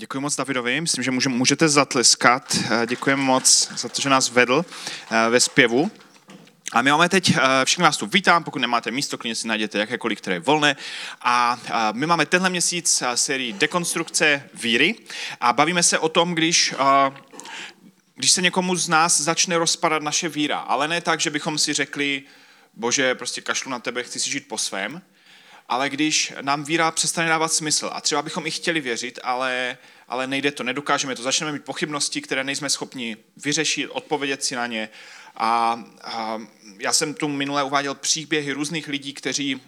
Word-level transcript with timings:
Děkuji 0.00 0.20
moc 0.20 0.36
Davidovi, 0.36 0.80
myslím, 0.80 1.04
že 1.04 1.28
můžete 1.28 1.68
zatleskat. 1.68 2.56
Eh, 2.70 2.86
děkujeme 2.86 3.22
moc 3.22 3.72
za 3.76 3.88
to, 3.88 4.00
že 4.00 4.08
nás 4.08 4.30
vedl 4.30 4.64
eh, 5.10 5.30
ve 5.30 5.40
zpěvu. 5.40 5.90
A 6.72 6.82
my 6.82 6.90
máme 6.90 7.08
teď, 7.08 7.30
eh, 7.30 7.64
všichni 7.64 7.82
vás 7.84 7.96
tu 7.96 8.06
vítám, 8.06 8.44
pokud 8.44 8.58
nemáte 8.58 8.90
místo, 8.90 9.18
klidně 9.18 9.34
si 9.34 9.48
najděte 9.48 9.78
jakékoliv, 9.78 10.20
které 10.20 10.36
je 10.36 10.40
volné. 10.40 10.76
A 11.22 11.60
my 11.92 12.06
máme 12.06 12.26
tenhle 12.26 12.50
měsíc 12.50 13.02
sérii 13.14 13.52
Dekonstrukce 13.52 14.42
víry 14.54 14.94
a 15.40 15.52
bavíme 15.52 15.82
se 15.82 15.98
o 15.98 16.08
tom, 16.08 16.34
když, 16.34 16.74
když 18.14 18.32
se 18.32 18.42
někomu 18.42 18.76
z 18.76 18.88
nás 18.88 19.20
začne 19.20 19.58
rozpadat 19.58 20.02
naše 20.02 20.28
víra, 20.28 20.58
ale 20.58 20.88
ne 20.88 21.00
tak, 21.00 21.20
že 21.20 21.30
bychom 21.30 21.58
si 21.58 21.72
řekli, 21.72 22.22
bože, 22.74 23.14
prostě 23.14 23.40
kašlu 23.40 23.70
na 23.70 23.78
tebe, 23.78 24.02
chci 24.02 24.20
si 24.20 24.30
žít 24.30 24.48
po 24.48 24.58
svém, 24.58 25.02
ale 25.68 25.90
když 25.90 26.32
nám 26.40 26.64
víra 26.64 26.90
přestane 26.90 27.28
dávat 27.28 27.52
smysl 27.52 27.90
a 27.92 28.00
třeba 28.00 28.22
bychom 28.22 28.46
i 28.46 28.50
chtěli 28.50 28.80
věřit, 28.80 29.18
ale, 29.22 29.78
ale 30.08 30.26
nejde 30.26 30.52
to, 30.52 30.62
nedokážeme 30.62 31.16
to, 31.16 31.22
začneme 31.22 31.52
mít 31.52 31.64
pochybnosti, 31.64 32.22
které 32.22 32.44
nejsme 32.44 32.70
schopni 32.70 33.16
vyřešit, 33.36 33.88
odpovědět 33.88 34.44
si 34.44 34.56
na 34.56 34.66
ně. 34.66 34.88
A, 35.36 35.84
a 36.04 36.40
já 36.78 36.92
jsem 36.92 37.14
tu 37.14 37.28
minule 37.28 37.64
uváděl 37.64 37.94
příběhy 37.94 38.52
různých 38.52 38.88
lidí, 38.88 39.14
kteří, 39.14 39.60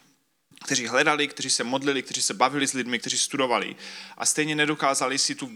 kteří 0.64 0.86
hledali, 0.86 1.28
kteří 1.28 1.50
se 1.50 1.64
modlili, 1.64 2.02
kteří 2.02 2.22
se 2.22 2.34
bavili 2.34 2.66
s 2.66 2.72
lidmi, 2.72 2.98
kteří 2.98 3.18
studovali 3.18 3.76
a 4.18 4.26
stejně 4.26 4.54
nedokázali 4.54 5.18
si 5.18 5.34
tu 5.34 5.50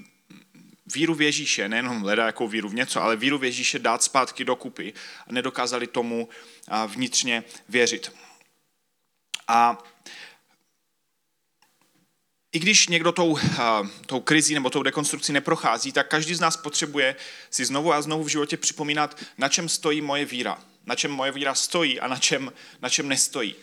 víru 0.94 1.14
v 1.14 1.22
Ježíše, 1.22 1.68
nejenom 1.68 2.00
hledat 2.00 2.26
jako 2.26 2.48
víru 2.48 2.68
v 2.68 2.74
něco, 2.74 3.02
ale 3.02 3.16
víru 3.16 3.38
v 3.38 3.44
Ježíše 3.44 3.78
dát 3.78 4.02
zpátky 4.02 4.44
dokupy 4.44 4.92
a 5.28 5.32
nedokázali 5.32 5.86
tomu 5.86 6.28
vnitřně 6.86 7.44
věřit. 7.68 8.12
A 9.48 9.82
i 12.54 12.58
když 12.58 12.88
někdo 12.88 13.12
tou, 13.12 13.38
eh, 13.38 13.60
tou 14.06 14.20
krizí 14.20 14.54
nebo 14.54 14.70
tou 14.70 14.82
dekonstrukcí 14.82 15.32
neprochází, 15.32 15.92
tak 15.92 16.08
každý 16.08 16.34
z 16.34 16.40
nás 16.40 16.56
potřebuje 16.56 17.16
si 17.50 17.64
znovu 17.64 17.92
a 17.92 18.02
znovu 18.02 18.24
v 18.24 18.28
životě 18.28 18.56
připomínat, 18.56 19.18
na 19.38 19.48
čem 19.48 19.68
stojí 19.68 20.00
moje 20.00 20.24
víra. 20.24 20.58
Na 20.86 20.94
čem 20.94 21.10
moje 21.10 21.32
víra 21.32 21.54
stojí 21.54 22.00
a 22.00 22.08
na 22.08 22.16
čem, 22.16 22.52
na 22.82 22.88
čem 22.88 23.08
nestojí. 23.08 23.56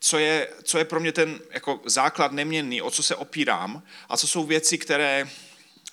Co 0.00 0.18
je, 0.18 0.48
co 0.62 0.78
je 0.78 0.84
pro 0.84 1.00
mě 1.00 1.12
ten 1.12 1.40
jako 1.50 1.80
základ 1.84 2.32
neměnný, 2.32 2.82
o 2.82 2.90
co 2.90 3.02
se 3.02 3.16
opírám 3.16 3.82
a 4.08 4.16
co 4.16 4.28
jsou 4.28 4.44
věci, 4.44 4.78
které 4.78 5.28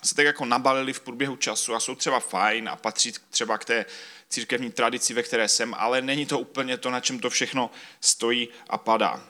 se 0.02 0.14
tak 0.14 0.26
jako 0.26 0.44
nabalily 0.44 0.92
v 0.92 1.00
průběhu 1.00 1.36
času 1.36 1.74
a 1.74 1.80
jsou 1.80 1.94
třeba 1.94 2.20
fajn 2.20 2.68
a 2.68 2.76
patří 2.76 3.12
třeba 3.30 3.58
k 3.58 3.64
té 3.64 3.86
církevní 4.28 4.72
tradici, 4.72 5.14
ve 5.14 5.22
které 5.22 5.48
jsem, 5.48 5.74
ale 5.78 6.02
není 6.02 6.26
to 6.26 6.38
úplně 6.38 6.76
to, 6.76 6.90
na 6.90 7.00
čem 7.00 7.18
to 7.18 7.30
všechno 7.30 7.70
stojí 8.00 8.48
a 8.68 8.78
padá. 8.78 9.24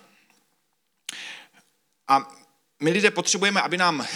A 2.09 2.40
my 2.81 2.91
lidé 2.91 3.11
potřebujeme, 3.11 3.63
aby 3.63 3.77
nám 3.77 4.07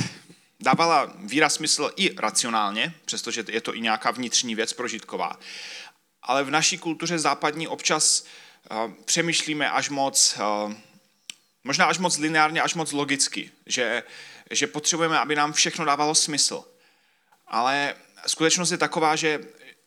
dávala 0.60 1.12
víra 1.18 1.48
smysl 1.48 1.92
i 1.96 2.14
racionálně, 2.16 2.94
přestože 3.04 3.44
je 3.48 3.60
to 3.60 3.74
i 3.74 3.80
nějaká 3.80 4.10
vnitřní 4.10 4.54
věc 4.54 4.72
prožitková. 4.72 5.38
Ale 6.22 6.44
v 6.44 6.50
naší 6.50 6.78
kultuře 6.78 7.18
západní 7.18 7.68
občas 7.68 8.24
uh, 8.70 8.92
přemýšlíme 9.04 9.70
až 9.70 9.88
moc, 9.88 10.38
uh, 10.66 10.72
možná 11.64 11.86
až 11.86 11.98
moc 11.98 12.18
lineárně, 12.18 12.62
až 12.62 12.74
moc 12.74 12.92
logicky, 12.92 13.50
že, 13.66 14.02
že 14.50 14.66
potřebujeme, 14.66 15.18
aby 15.18 15.36
nám 15.36 15.52
všechno 15.52 15.84
dávalo 15.84 16.14
smysl. 16.14 16.64
Ale 17.48 17.94
skutečnost 18.26 18.70
je 18.70 18.78
taková, 18.78 19.16
že, 19.16 19.40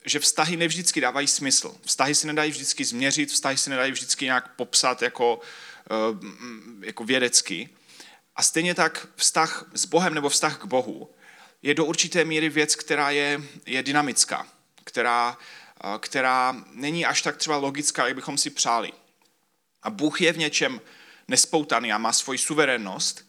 že 0.05 0.19
vztahy 0.19 0.57
nevždycky 0.57 1.01
dávají 1.01 1.27
smysl. 1.27 1.75
Vztahy 1.85 2.15
si 2.15 2.27
nedají 2.27 2.51
vždycky 2.51 2.85
změřit, 2.85 3.31
vztahy 3.31 3.57
si 3.57 3.69
nedají 3.69 3.91
vždycky 3.91 4.25
nějak 4.25 4.55
popsat 4.55 5.01
jako, 5.01 5.39
uh, 5.91 6.83
jako 6.83 7.03
vědecky. 7.03 7.69
A 8.37 8.43
stejně 8.43 8.75
tak 8.75 9.07
vztah 9.15 9.65
s 9.73 9.85
Bohem 9.85 10.13
nebo 10.13 10.29
vztah 10.29 10.57
k 10.57 10.65
Bohu 10.65 11.09
je 11.61 11.73
do 11.73 11.85
určité 11.85 12.25
míry 12.25 12.49
věc, 12.49 12.75
která 12.75 13.09
je, 13.09 13.41
je 13.65 13.83
dynamická, 13.83 14.47
která, 14.83 15.37
která 15.99 16.55
není 16.71 17.05
až 17.05 17.21
tak 17.21 17.37
třeba 17.37 17.57
logická, 17.57 18.07
jak 18.07 18.15
bychom 18.15 18.37
si 18.37 18.49
přáli. 18.49 18.91
A 19.83 19.89
Bůh 19.89 20.21
je 20.21 20.33
v 20.33 20.37
něčem 20.37 20.81
nespoutaný 21.27 21.91
a 21.91 21.97
má 21.97 22.13
svoji 22.13 22.37
suverénnost. 22.37 23.25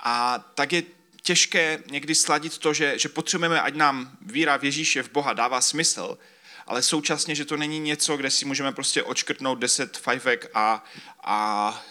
A 0.00 0.38
tak 0.38 0.72
je 0.72 0.82
těžké 1.22 1.82
někdy 1.90 2.14
sladit 2.14 2.58
to, 2.58 2.74
že, 2.74 2.98
že 2.98 3.08
potřebujeme, 3.08 3.60
ať 3.60 3.74
nám 3.74 4.16
víra 4.20 4.56
v 4.56 4.64
Ježíše, 4.64 5.02
v 5.02 5.10
Boha 5.10 5.32
dává 5.32 5.60
smysl, 5.60 6.18
ale 6.66 6.82
současně, 6.82 7.34
že 7.34 7.44
to 7.44 7.56
není 7.56 7.80
něco, 7.80 8.16
kde 8.16 8.30
si 8.30 8.44
můžeme 8.44 8.72
prostě 8.72 9.02
očkrtnout 9.02 9.58
deset 9.58 9.96
fajfek 9.96 10.50
a, 10.54 10.84
a, 11.24 11.84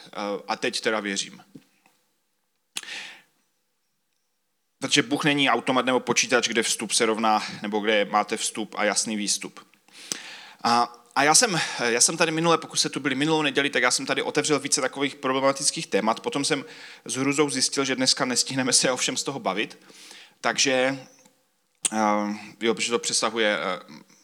a 0.47 0.55
teď 0.55 0.81
teda 0.81 0.99
věřím. 0.99 1.43
Protože 4.87 5.03
Bůh 5.03 5.23
není 5.23 5.49
automat 5.49 5.85
nebo 5.85 5.99
počítač, 5.99 6.47
kde 6.47 6.63
vstup 6.63 6.91
se 6.91 7.05
rovná, 7.05 7.43
nebo 7.61 7.79
kde 7.79 8.05
máte 8.05 8.37
vstup 8.37 8.75
a 8.77 8.83
jasný 8.83 9.15
výstup. 9.15 9.59
A, 10.63 10.93
a 11.15 11.23
já, 11.23 11.35
jsem, 11.35 11.59
já 11.85 12.01
jsem 12.01 12.17
tady 12.17 12.31
minule, 12.31 12.57
pokud 12.57 12.77
se 12.77 12.89
tu 12.89 12.99
byli 12.99 13.15
minulou 13.15 13.41
neděli, 13.41 13.69
tak 13.69 13.83
já 13.83 13.91
jsem 13.91 14.05
tady 14.05 14.21
otevřel 14.21 14.59
více 14.59 14.81
takových 14.81 15.15
problematických 15.15 15.87
témat. 15.87 16.19
Potom 16.19 16.45
jsem 16.45 16.65
s 17.05 17.15
hruzou 17.15 17.49
zjistil, 17.49 17.85
že 17.85 17.95
dneska 17.95 18.25
nestihneme 18.25 18.73
se 18.73 18.91
o 18.91 18.97
všem 18.97 19.17
z 19.17 19.23
toho 19.23 19.39
bavit. 19.39 19.77
Takže, 20.41 20.99
jo, 22.61 22.73
protože 22.73 22.91
to 22.91 22.99
přesahuje 22.99 23.57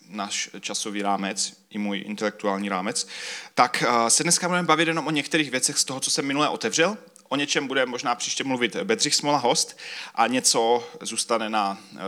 náš 0.09 0.49
časový 0.59 1.01
rámec, 1.01 1.53
i 1.69 1.77
můj 1.77 2.03
intelektuální 2.05 2.69
rámec, 2.69 3.07
tak 3.53 3.83
se 4.07 4.23
dneska 4.23 4.47
budeme 4.47 4.67
bavit 4.67 4.87
jenom 4.87 5.07
o 5.07 5.11
některých 5.11 5.51
věcech 5.51 5.77
z 5.77 5.83
toho, 5.83 5.99
co 5.99 6.11
jsem 6.11 6.25
minule 6.25 6.49
otevřel 6.49 6.97
O 7.31 7.35
něčem 7.35 7.67
bude 7.67 7.85
možná 7.85 8.15
příště 8.15 8.43
mluvit 8.43 8.75
Bedřich 8.75 9.15
Smola 9.15 9.37
host 9.37 9.77
a 10.15 10.27
něco 10.27 10.89
zůstane, 11.01 11.49
na, 11.49 11.77
eh, 11.95 11.99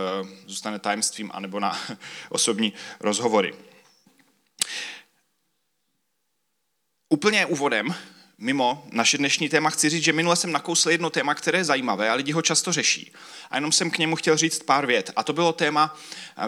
zůstane 0.46 0.78
tajemstvím 0.78 1.30
anebo 1.34 1.60
na 1.60 1.78
osobní 2.28 2.72
rozhovory. 3.00 3.54
Úplně 7.08 7.46
úvodem, 7.46 7.94
mimo 8.38 8.86
naše 8.92 9.18
dnešní 9.18 9.48
téma, 9.48 9.70
chci 9.70 9.90
říct, 9.90 10.04
že 10.04 10.12
minule 10.12 10.36
jsem 10.36 10.52
nakousl 10.52 10.90
jedno 10.90 11.10
téma, 11.10 11.34
které 11.34 11.58
je 11.58 11.64
zajímavé 11.64 12.10
a 12.10 12.14
lidi 12.14 12.32
ho 12.32 12.42
často 12.42 12.72
řeší. 12.72 13.12
A 13.50 13.56
jenom 13.56 13.72
jsem 13.72 13.90
k 13.90 13.98
němu 13.98 14.16
chtěl 14.16 14.36
říct 14.36 14.62
pár 14.62 14.86
vět. 14.86 15.10
A 15.16 15.22
to 15.22 15.32
bylo 15.32 15.52
téma 15.52 15.96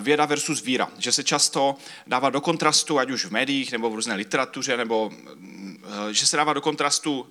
věda 0.01 0.27
versus 0.27 0.63
víra. 0.63 0.89
Že 0.99 1.13
se 1.13 1.25
často 1.25 1.77
dává 2.07 2.31
do 2.31 2.41
kontrastu, 2.41 2.99
ať 2.99 3.11
už 3.11 3.25
v 3.25 3.31
médiích, 3.31 3.73
nebo 3.73 3.91
v 3.91 3.95
různé 3.95 4.15
literatuře, 4.15 4.77
nebo 4.77 5.11
eh, 5.13 6.15
že 6.15 6.27
se 6.27 6.37
dává 6.37 6.53
do 6.53 6.61
kontrastu 6.61 7.27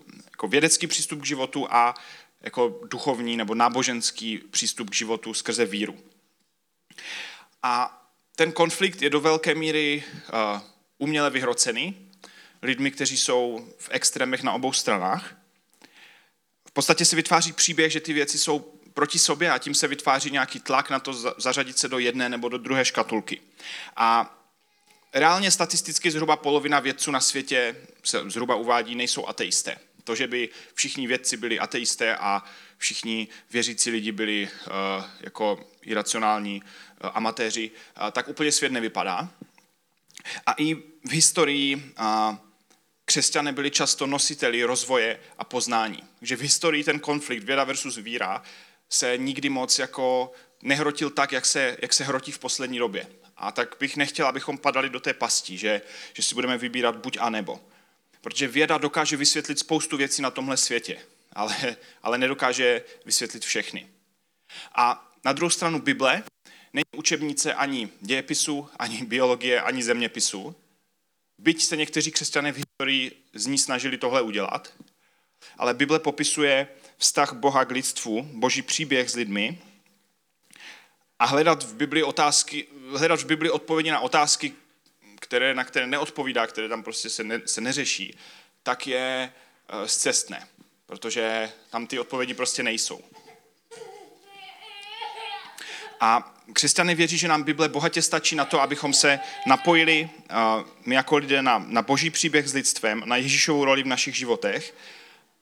jako 0.45 0.51
vědecký 0.51 0.87
přístup 0.87 1.21
k 1.21 1.25
životu 1.25 1.67
a 1.69 1.95
jako 2.41 2.79
duchovní 2.89 3.37
nebo 3.37 3.55
náboženský 3.55 4.37
přístup 4.37 4.89
k 4.89 4.95
životu 4.95 5.33
skrze 5.33 5.65
víru. 5.65 5.97
A 7.63 8.01
ten 8.35 8.51
konflikt 8.51 9.01
je 9.01 9.09
do 9.09 9.21
velké 9.21 9.55
míry 9.55 10.03
uh, 10.03 10.61
uměle 10.97 11.29
vyhrocený 11.29 11.95
lidmi, 12.61 12.91
kteří 12.91 13.17
jsou 13.17 13.67
v 13.77 13.89
extrémech 13.91 14.43
na 14.43 14.53
obou 14.53 14.73
stranách. 14.73 15.35
V 16.67 16.71
podstatě 16.71 17.05
se 17.05 17.15
vytváří 17.15 17.53
příběh, 17.53 17.91
že 17.91 17.99
ty 17.99 18.13
věci 18.13 18.37
jsou 18.37 18.59
proti 18.93 19.19
sobě 19.19 19.51
a 19.51 19.57
tím 19.57 19.73
se 19.73 19.87
vytváří 19.87 20.31
nějaký 20.31 20.59
tlak 20.59 20.89
na 20.89 20.99
to 20.99 21.13
zařadit 21.37 21.77
se 21.77 21.87
do 21.87 21.99
jedné 21.99 22.29
nebo 22.29 22.49
do 22.49 22.57
druhé 22.57 22.85
škatulky. 22.85 23.41
A 23.95 24.29
reálně 25.13 25.51
statisticky 25.51 26.11
zhruba 26.11 26.35
polovina 26.35 26.79
vědců 26.79 27.11
na 27.11 27.19
světě 27.19 27.75
se 28.03 28.29
zhruba 28.29 28.55
uvádí, 28.55 28.95
nejsou 28.95 29.25
ateisté. 29.25 29.77
To, 30.05 30.15
že 30.15 30.27
by 30.27 30.49
všichni 30.73 31.07
vědci 31.07 31.37
byli 31.37 31.59
ateisté 31.59 32.15
a 32.15 32.43
všichni 32.77 33.27
věřící 33.51 33.89
lidi 33.89 34.11
byli 34.11 34.49
uh, 34.49 35.05
jako 35.21 35.69
iracionální 35.81 36.61
uh, 36.61 37.09
amatéři, 37.13 37.71
uh, 38.01 38.11
tak 38.11 38.27
úplně 38.27 38.51
svět 38.51 38.71
nevypadá. 38.71 39.29
A 40.45 40.53
i 40.57 40.75
v 40.75 41.11
historii 41.11 41.93
křesťané 43.05 43.51
byli 43.51 43.71
často 43.71 44.07
nositeli 44.07 44.63
rozvoje 44.63 45.19
a 45.37 45.43
poznání. 45.43 46.03
Že 46.21 46.37
v 46.37 46.41
historii 46.41 46.83
ten 46.83 46.99
konflikt 46.99 47.43
věda 47.43 47.63
versus 47.63 47.97
víra 47.97 48.43
se 48.89 49.17
nikdy 49.17 49.49
moc 49.49 49.79
jako 49.79 50.31
nehrotil 50.63 51.09
tak, 51.09 51.31
jak 51.31 51.45
se, 51.45 51.77
jak 51.81 51.93
se 51.93 52.03
hrotí 52.03 52.31
v 52.31 52.39
poslední 52.39 52.79
době. 52.79 53.07
A 53.37 53.51
tak 53.51 53.75
bych 53.79 53.97
nechtěl, 53.97 54.27
abychom 54.27 54.57
padali 54.57 54.89
do 54.89 54.99
té 54.99 55.13
pasti, 55.13 55.57
že, 55.57 55.81
že 56.13 56.23
si 56.23 56.35
budeme 56.35 56.57
vybírat 56.57 56.95
buď 56.95 57.17
a 57.21 57.29
nebo. 57.29 57.59
Protože 58.25 58.47
věda 58.47 58.77
dokáže 58.77 59.17
vysvětlit 59.17 59.59
spoustu 59.59 59.97
věcí 59.97 60.21
na 60.21 60.31
tomhle 60.31 60.57
světě, 60.57 60.99
ale, 61.33 61.75
ale 62.03 62.17
nedokáže 62.17 62.83
vysvětlit 63.05 63.45
všechny. 63.45 63.87
A 64.75 65.11
na 65.25 65.33
druhou 65.33 65.49
stranu 65.49 65.81
Bible 65.81 66.23
není 66.73 66.85
učebnice 66.95 67.53
ani 67.53 67.89
dějepisu, 68.01 68.69
ani 68.79 69.05
biologie, 69.05 69.61
ani 69.61 69.83
zeměpisu. 69.83 70.55
Byť 71.37 71.63
se 71.63 71.77
někteří 71.77 72.11
křesťané 72.11 72.51
v 72.51 72.55
historii 72.55 73.23
z 73.33 73.45
ní 73.45 73.57
snažili 73.57 73.97
tohle 73.97 74.21
udělat, 74.21 74.73
ale 75.57 75.73
Bible 75.73 75.99
popisuje 75.99 76.67
vztah 76.97 77.33
Boha 77.33 77.65
k 77.65 77.71
lidstvu, 77.71 78.29
boží 78.33 78.61
příběh 78.61 79.09
s 79.09 79.15
lidmi 79.15 79.61
a 81.19 81.25
hledat 81.25 81.63
v 81.63 81.75
Bibli, 81.75 82.03
otázky, 82.03 82.67
hledat 82.97 83.19
v 83.19 83.25
Bibli 83.25 83.49
odpovědi 83.49 83.91
na 83.91 83.99
otázky, 83.99 84.53
které, 85.25 85.53
na 85.53 85.63
které 85.63 85.87
neodpovídá, 85.87 86.47
které 86.47 86.69
tam 86.69 86.83
prostě 86.83 87.09
se, 87.09 87.23
ne, 87.23 87.41
se 87.45 87.61
neřeší, 87.61 88.17
tak 88.63 88.87
je 88.87 89.33
uh, 89.73 89.85
zcestné, 89.85 90.47
protože 90.85 91.51
tam 91.69 91.87
ty 91.87 91.99
odpovědi 91.99 92.33
prostě 92.33 92.63
nejsou. 92.63 93.01
A 95.99 96.35
křesťané 96.53 96.95
věří, 96.95 97.17
že 97.17 97.27
nám 97.27 97.43
Bible 97.43 97.69
bohatě 97.69 98.01
stačí 98.01 98.35
na 98.35 98.45
to, 98.45 98.61
abychom 98.61 98.93
se 98.93 99.19
napojili 99.47 100.09
my 100.85 100.95
jako 100.95 101.17
lidé 101.17 101.41
na, 101.41 101.65
na 101.67 101.81
boží 101.81 102.09
příběh 102.09 102.47
s 102.47 102.53
lidstvem, 102.53 103.03
na 103.05 103.15
Ježíšovou 103.15 103.65
roli 103.65 103.83
v 103.83 103.87
našich 103.87 104.15
životech. 104.15 104.73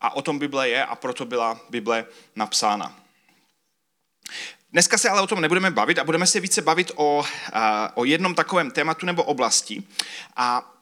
A 0.01 0.15
o 0.15 0.21
tom 0.21 0.39
Bible 0.39 0.69
je 0.69 0.85
a 0.85 0.95
proto 0.95 1.25
byla 1.25 1.59
Bible 1.69 2.05
napsána. 2.35 3.02
Dneska 4.73 4.97
se 4.97 5.09
ale 5.09 5.21
o 5.21 5.27
tom 5.27 5.41
nebudeme 5.41 5.71
bavit 5.71 5.99
a 5.99 6.03
budeme 6.03 6.27
se 6.27 6.39
více 6.39 6.61
bavit 6.61 6.91
o, 6.95 7.25
o 7.93 8.05
jednom 8.05 8.35
takovém 8.35 8.71
tématu 8.71 9.05
nebo 9.05 9.23
oblasti. 9.23 9.83
A 10.35 10.73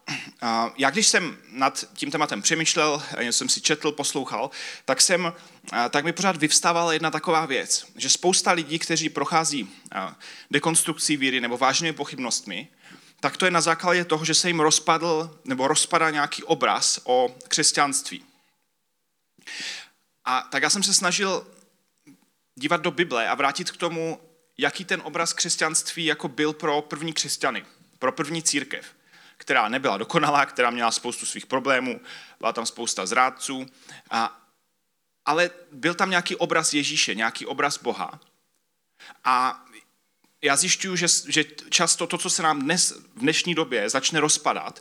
já 0.77 0.89
když 0.89 1.07
jsem 1.07 1.37
nad 1.49 1.85
tím 1.93 2.11
tématem 2.11 2.41
přemýšlel, 2.41 3.03
jsem 3.19 3.49
si 3.49 3.61
četl, 3.61 3.91
poslouchal, 3.91 4.49
tak, 4.85 5.01
jsem, 5.01 5.33
tak 5.89 6.05
mi 6.05 6.13
pořád 6.13 6.37
vyvstávala 6.37 6.93
jedna 6.93 7.11
taková 7.11 7.45
věc, 7.45 7.85
že 7.95 8.09
spousta 8.09 8.51
lidí, 8.51 8.79
kteří 8.79 9.09
prochází 9.09 9.69
dekonstrukcí 10.51 11.17
víry 11.17 11.41
nebo 11.41 11.57
vážnými 11.57 11.93
pochybnostmi, 11.93 12.67
tak 13.19 13.37
to 13.37 13.45
je 13.45 13.51
na 13.51 13.61
základě 13.61 14.05
toho, 14.05 14.25
že 14.25 14.33
se 14.33 14.47
jim 14.47 14.59
rozpadl 14.59 15.39
nebo 15.45 15.67
rozpadá 15.67 16.09
nějaký 16.09 16.43
obraz 16.43 16.99
o 17.03 17.35
křesťanství. 17.47 18.23
A 20.25 20.41
tak 20.41 20.63
já 20.63 20.69
jsem 20.69 20.83
se 20.83 20.93
snažil 20.93 21.47
dívat 22.61 22.81
do 22.81 22.91
Bible 22.91 23.27
a 23.27 23.35
vrátit 23.35 23.71
k 23.71 23.77
tomu, 23.77 24.19
jaký 24.57 24.85
ten 24.85 25.01
obraz 25.03 25.33
křesťanství 25.33 26.05
jako 26.05 26.27
byl 26.27 26.53
pro 26.53 26.81
první 26.81 27.13
křesťany, 27.13 27.65
pro 27.99 28.11
první 28.11 28.43
církev 28.43 28.85
která 29.41 29.69
nebyla 29.69 29.97
dokonalá, 29.97 30.45
která 30.45 30.69
měla 30.69 30.91
spoustu 30.91 31.25
svých 31.25 31.45
problémů, 31.45 32.01
byla 32.39 32.53
tam 32.53 32.65
spousta 32.65 33.05
zrádců, 33.05 33.65
a, 34.09 34.41
ale 35.25 35.49
byl 35.71 35.93
tam 35.93 36.09
nějaký 36.09 36.35
obraz 36.35 36.73
Ježíše, 36.73 37.15
nějaký 37.15 37.45
obraz 37.45 37.77
Boha. 37.77 38.19
A 39.23 39.65
já 40.41 40.55
zjišťuju, 40.55 40.95
že, 40.95 41.07
že 41.27 41.43
často 41.69 42.07
to, 42.07 42.17
co 42.17 42.29
se 42.29 42.43
nám 42.43 42.61
dnes, 42.61 42.91
v 42.91 43.19
dnešní 43.19 43.55
době 43.55 43.89
začne 43.89 44.19
rozpadat, 44.19 44.79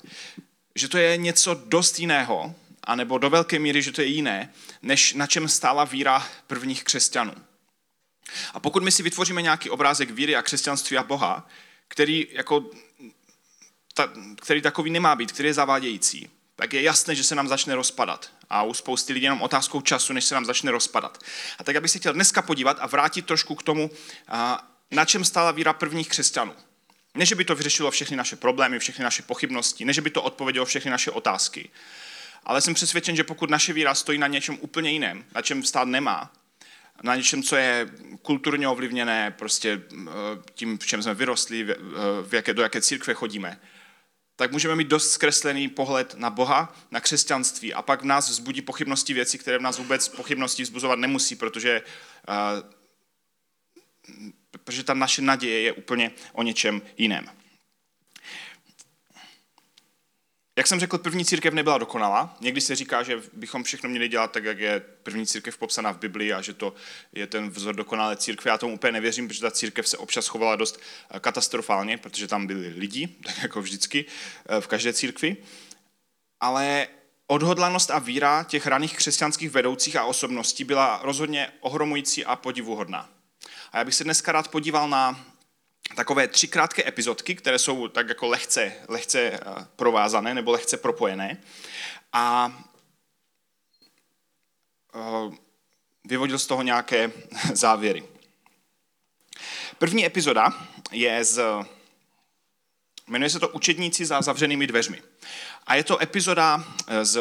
že 0.74 0.88
to 0.88 0.98
je 0.98 1.16
něco 1.16 1.54
dost 1.54 1.98
jiného, 1.98 2.54
anebo 2.84 3.18
do 3.18 3.30
velké 3.30 3.58
míry, 3.58 3.82
že 3.82 3.92
to 3.92 4.00
je 4.00 4.06
jiné, 4.06 4.52
než 4.82 5.12
na 5.12 5.26
čem 5.26 5.48
stála 5.48 5.84
víra 5.84 6.28
prvních 6.46 6.84
křesťanů. 6.84 7.34
A 8.54 8.60
pokud 8.60 8.82
my 8.82 8.92
si 8.92 9.02
vytvoříme 9.02 9.42
nějaký 9.42 9.70
obrázek 9.70 10.10
víry 10.10 10.36
a 10.36 10.42
křesťanství 10.42 10.96
a 10.98 11.02
Boha, 11.02 11.48
který 11.88 12.26
jako 12.30 12.70
ta, 13.94 14.12
který 14.40 14.62
takový 14.62 14.90
nemá 14.90 15.16
být, 15.16 15.32
který 15.32 15.48
je 15.48 15.54
zavádějící, 15.54 16.30
tak 16.56 16.72
je 16.72 16.82
jasné, 16.82 17.14
že 17.14 17.24
se 17.24 17.34
nám 17.34 17.48
začne 17.48 17.74
rozpadat. 17.74 18.32
A 18.50 18.62
u 18.62 18.74
spousty 18.74 19.12
lidí 19.12 19.24
jenom 19.24 19.42
otázkou 19.42 19.80
času, 19.80 20.12
než 20.12 20.24
se 20.24 20.34
nám 20.34 20.44
začne 20.44 20.70
rozpadat. 20.70 21.18
A 21.58 21.64
tak 21.64 21.76
abych 21.76 21.90
se 21.90 21.98
chtěl 21.98 22.12
dneska 22.12 22.42
podívat 22.42 22.76
a 22.80 22.86
vrátit 22.86 23.26
trošku 23.26 23.54
k 23.54 23.62
tomu, 23.62 23.90
na 24.90 25.04
čem 25.04 25.24
stála 25.24 25.50
víra 25.50 25.72
prvních 25.72 26.08
křesťanů. 26.08 26.54
Ne, 27.14 27.26
že 27.26 27.34
by 27.34 27.44
to 27.44 27.54
vyřešilo 27.54 27.90
všechny 27.90 28.16
naše 28.16 28.36
problémy, 28.36 28.78
všechny 28.78 29.04
naše 29.04 29.22
pochybnosti, 29.22 29.84
ne, 29.84 29.92
že 29.92 30.00
by 30.00 30.10
to 30.10 30.22
odpovědělo 30.22 30.66
všechny 30.66 30.90
naše 30.90 31.10
otázky. 31.10 31.70
Ale 32.44 32.60
jsem 32.60 32.74
přesvědčen, 32.74 33.16
že 33.16 33.24
pokud 33.24 33.50
naše 33.50 33.72
víra 33.72 33.94
stojí 33.94 34.18
na 34.18 34.26
něčem 34.26 34.58
úplně 34.60 34.90
jiném, 34.90 35.24
na 35.34 35.42
čem 35.42 35.62
stát 35.62 35.88
nemá, 35.88 36.32
na 37.02 37.16
něčem, 37.16 37.42
co 37.42 37.56
je 37.56 37.90
kulturně 38.22 38.68
ovlivněné, 38.68 39.30
prostě 39.30 39.82
eh, 39.92 40.10
tím, 40.54 40.78
v 40.78 40.86
čem 40.86 41.02
jsme 41.02 41.14
vyrostli, 41.14 41.64
v 42.22 42.34
jaké, 42.34 42.54
do 42.54 42.62
jaké 42.62 42.80
církve 42.80 43.14
chodíme, 43.14 43.60
tak 44.40 44.52
můžeme 44.52 44.76
mít 44.76 44.88
dost 44.88 45.10
zkreslený 45.10 45.68
pohled 45.68 46.14
na 46.14 46.30
Boha, 46.30 46.76
na 46.90 47.00
křesťanství 47.00 47.74
a 47.74 47.82
pak 47.82 48.02
v 48.02 48.04
nás 48.04 48.30
vzbudí 48.30 48.62
pochybnosti 48.62 49.14
věci, 49.14 49.38
které 49.38 49.58
v 49.58 49.62
nás 49.62 49.78
vůbec 49.78 50.08
pochybnosti 50.08 50.62
vzbuzovat 50.62 50.98
nemusí, 50.98 51.36
protože, 51.36 51.82
uh, 52.28 52.70
protože 54.50 54.84
ta 54.84 54.94
naše 54.94 55.22
naděje 55.22 55.60
je 55.60 55.72
úplně 55.72 56.10
o 56.32 56.42
něčem 56.42 56.82
jiném. 56.96 57.39
Jak 60.60 60.66
jsem 60.66 60.80
řekl, 60.80 60.98
první 60.98 61.24
církev 61.24 61.54
nebyla 61.54 61.78
dokonalá. 61.78 62.36
Někdy 62.40 62.60
se 62.60 62.76
říká, 62.76 63.02
že 63.02 63.22
bychom 63.32 63.64
všechno 63.64 63.88
měli 63.88 64.08
dělat 64.08 64.32
tak, 64.32 64.44
jak 64.44 64.58
je 64.58 64.80
první 65.02 65.26
církev 65.26 65.58
popsaná 65.58 65.92
v 65.92 65.98
Biblii 65.98 66.32
a 66.32 66.42
že 66.42 66.54
to 66.54 66.74
je 67.12 67.26
ten 67.26 67.50
vzor 67.50 67.74
dokonalé 67.74 68.16
církve. 68.16 68.50
Já 68.50 68.58
tomu 68.58 68.74
úplně 68.74 68.92
nevěřím, 68.92 69.28
protože 69.28 69.40
ta 69.40 69.50
církev 69.50 69.88
se 69.88 69.98
občas 69.98 70.26
chovala 70.26 70.56
dost 70.56 70.80
eh, 71.10 71.20
katastrofálně, 71.20 71.98
protože 71.98 72.26
tam 72.26 72.46
byli 72.46 72.68
lidi, 72.68 73.06
tak 73.24 73.42
jako 73.42 73.62
vždycky 73.62 74.04
eh, 74.48 74.60
v 74.60 74.66
každé 74.66 74.92
církvi. 74.92 75.36
Ale 76.40 76.88
odhodlanost 77.26 77.90
a 77.90 77.98
víra 77.98 78.44
těch 78.44 78.66
raných 78.66 78.96
křesťanských 78.96 79.50
vedoucích 79.50 79.96
a 79.96 80.04
osobností 80.04 80.64
byla 80.64 81.00
rozhodně 81.02 81.52
ohromující 81.60 82.24
a 82.24 82.36
podivuhodná. 82.36 83.08
A 83.72 83.78
já 83.78 83.84
bych 83.84 83.94
se 83.94 84.04
dneska 84.04 84.32
rád 84.32 84.48
podíval 84.48 84.88
na 84.88 85.29
takové 85.96 86.28
tři 86.28 86.48
krátké 86.48 86.88
epizodky, 86.88 87.34
které 87.34 87.58
jsou 87.58 87.88
tak 87.88 88.08
jako 88.08 88.26
lehce, 88.26 88.72
lehce 88.88 89.20
eh, 89.20 89.40
provázané 89.76 90.34
nebo 90.34 90.50
lehce 90.50 90.76
propojené. 90.76 91.42
A 92.12 92.52
eh, 94.94 95.36
vyvodil 96.04 96.38
z 96.38 96.46
toho 96.46 96.62
nějaké 96.62 97.12
závěry. 97.54 98.04
První 99.78 100.06
epizoda 100.06 100.68
je 100.92 101.24
z, 101.24 101.42
jmenuje 103.06 103.30
se 103.30 103.40
to 103.40 103.48
Učedníci 103.48 104.04
za 104.04 104.22
zavřenými 104.22 104.66
dveřmi. 104.66 105.02
A 105.66 105.74
je 105.74 105.84
to 105.84 106.02
epizoda 106.02 106.64
eh, 106.86 107.04
z 107.04 107.20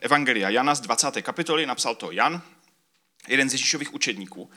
Evangelia 0.00 0.50
Jana 0.50 0.74
z 0.74 0.80
20. 0.80 1.22
kapitoly, 1.22 1.66
napsal 1.66 1.94
to 1.94 2.12
Jan, 2.12 2.42
jeden 3.28 3.50
z 3.50 3.52
Ježíšových 3.52 3.94
učedníků. 3.94 4.50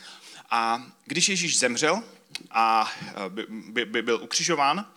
A 0.49 0.83
když 1.05 1.29
Ježíš 1.29 1.59
zemřel, 1.59 2.03
a 2.51 2.91
eh, 3.07 3.29
by, 3.29 3.45
by, 3.49 3.85
by 3.85 4.01
byl 4.01 4.23
ukřižován 4.23 4.91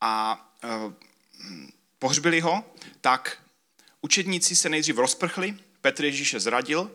a 0.00 0.44
eh, 0.64 0.68
pohřbili 1.98 2.40
ho, 2.40 2.64
tak 3.00 3.42
učedníci 4.00 4.56
se 4.56 4.68
nejdřív 4.68 4.98
rozprchli, 4.98 5.58
Petr 5.80 6.04
Ježíše 6.04 6.40
zradil 6.40 6.90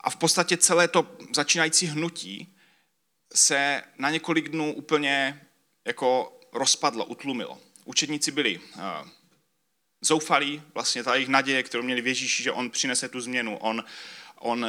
a 0.00 0.10
v 0.10 0.16
podstatě 0.16 0.56
celé 0.56 0.88
to 0.88 1.16
začínající 1.34 1.86
hnutí 1.86 2.54
se 3.34 3.82
na 3.98 4.10
několik 4.10 4.48
dnů 4.48 4.74
úplně 4.74 5.46
jako 5.84 6.40
rozpadlo, 6.52 7.04
utlumilo. 7.04 7.58
Učedníci 7.84 8.30
byli 8.30 8.58
uh, 8.58 9.08
zoufalí, 10.00 10.62
vlastně 10.74 11.04
ta 11.04 11.14
jejich 11.14 11.28
naděje, 11.28 11.62
kterou 11.62 11.82
měli 11.82 12.00
v 12.00 12.06
Ježíši, 12.06 12.42
že 12.42 12.52
on 12.52 12.70
přinese 12.70 13.08
tu 13.08 13.20
změnu, 13.20 13.58
on, 13.58 13.84
on, 14.38 14.66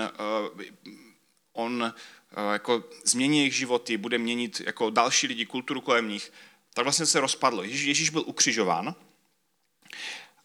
on 1.54 1.94
Eh, 1.94 2.23
jako 2.51 2.83
změní 3.06 3.38
jejich 3.38 3.56
životy, 3.56 3.97
bude 3.97 4.18
měnit 4.18 4.62
jako 4.65 4.89
další 4.89 5.27
lidi, 5.27 5.46
kulturu 5.46 5.81
kolem 5.81 6.10
nich, 6.10 6.31
tak 6.74 6.84
vlastně 6.84 7.05
se 7.05 7.19
rozpadlo. 7.19 7.63
Ježíš, 7.63 7.86
Ježíš 7.86 8.10
byl 8.10 8.24
ukřižován 8.25 8.96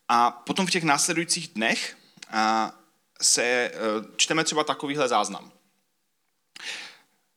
a 0.09 0.31
potom 0.31 0.67
v 0.67 0.71
těch 0.71 0.85
následujících 0.85 1.49
dnech 1.49 1.97
eh, 2.33 2.39
se 3.23 3.43
eh, 3.43 3.71
čteme 4.17 4.45
třeba 4.45 4.65
takovýhle 4.65 5.09
záznam. 5.09 5.53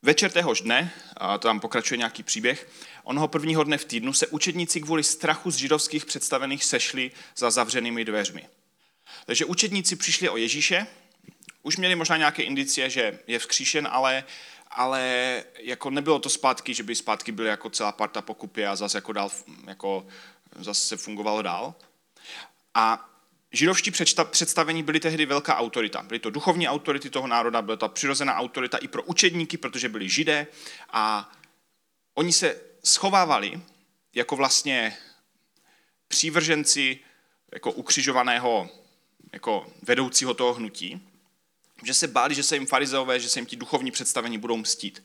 Večer 0.01 0.31
téhož 0.31 0.61
dne, 0.61 0.93
a 1.17 1.37
to 1.37 1.47
tam 1.47 1.59
pokračuje 1.59 1.97
nějaký 1.97 2.23
příběh, 2.23 2.69
onoho 3.03 3.27
prvního 3.27 3.63
dne 3.63 3.77
v 3.77 3.85
týdnu 3.85 4.13
se 4.13 4.27
učedníci 4.27 4.81
kvůli 4.81 5.03
strachu 5.03 5.51
z 5.51 5.55
židovských 5.55 6.05
představených 6.05 6.63
sešli 6.63 7.11
za 7.35 7.51
zavřenými 7.51 8.05
dveřmi. 8.05 8.47
Takže 9.25 9.45
učedníci 9.45 9.95
přišli 9.95 10.29
o 10.29 10.37
Ježíše, 10.37 10.87
už 11.63 11.77
měli 11.77 11.95
možná 11.95 12.17
nějaké 12.17 12.43
indicie, 12.43 12.89
že 12.89 13.19
je 13.27 13.39
vzkříšen, 13.39 13.87
ale, 13.91 14.23
ale 14.67 15.43
jako 15.59 15.89
nebylo 15.89 16.19
to 16.19 16.29
zpátky, 16.29 16.73
že 16.73 16.83
by 16.83 16.95
zpátky 16.95 17.31
byly 17.31 17.49
jako 17.49 17.69
celá 17.69 17.91
parta 17.91 18.21
pokupy 18.21 18.65
a 18.65 18.75
zase 18.75 18.97
jako 18.97 19.13
dál, 19.13 19.31
jako 19.67 20.07
zase 20.55 20.97
fungovalo 20.97 21.41
dál. 21.41 21.75
A 22.73 23.09
židovští 23.51 23.91
představení 24.31 24.83
byly 24.83 24.99
tehdy 24.99 25.25
velká 25.25 25.57
autorita. 25.57 26.01
Byly 26.01 26.19
to 26.19 26.29
duchovní 26.29 26.67
autority 26.67 27.09
toho 27.09 27.27
národa, 27.27 27.61
byla 27.61 27.77
to 27.77 27.89
přirozená 27.89 28.35
autorita 28.35 28.77
i 28.77 28.87
pro 28.87 29.03
učedníky, 29.03 29.57
protože 29.57 29.89
byli 29.89 30.09
židé 30.09 30.47
a 30.89 31.31
oni 32.13 32.33
se 32.33 32.61
schovávali 32.83 33.61
jako 34.13 34.35
vlastně 34.35 34.97
přívrženci 36.07 36.99
jako 37.53 37.71
ukřižovaného 37.71 38.69
jako 39.33 39.67
vedoucího 39.81 40.33
toho 40.33 40.53
hnutí 40.53 41.10
že 41.83 41.93
se 41.93 42.07
báli, 42.07 42.35
že 42.35 42.43
se 42.43 42.55
jim 42.55 42.65
farizeové, 42.65 43.19
že 43.19 43.29
se 43.29 43.39
jim 43.39 43.45
ti 43.45 43.55
duchovní 43.55 43.91
představení 43.91 44.37
budou 44.37 44.57
mstít. 44.57 45.03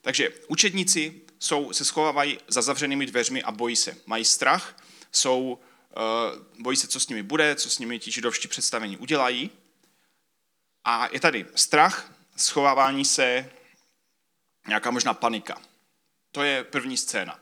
Takže 0.00 0.30
učedníci 0.48 1.20
jsou, 1.38 1.72
se 1.72 1.84
schovávají 1.84 2.38
za 2.48 2.62
zavřenými 2.62 3.06
dveřmi 3.06 3.42
a 3.42 3.52
bojí 3.52 3.76
se. 3.76 3.96
Mají 4.06 4.24
strach, 4.24 4.76
jsou, 5.12 5.58
uh, 5.96 6.62
bojí 6.62 6.76
se, 6.76 6.88
co 6.88 7.00
s 7.00 7.08
nimi 7.08 7.22
bude, 7.22 7.54
co 7.54 7.70
s 7.70 7.78
nimi 7.78 7.98
ti 7.98 8.10
židovští 8.10 8.48
představení 8.48 8.96
udělají. 8.96 9.50
A 10.84 11.08
je 11.12 11.20
tady 11.20 11.46
strach, 11.54 12.12
schovávání 12.36 13.04
se, 13.04 13.50
nějaká 14.68 14.90
možná 14.90 15.14
panika. 15.14 15.62
To 16.32 16.42
je 16.42 16.64
první 16.64 16.96
scéna. 16.96 17.40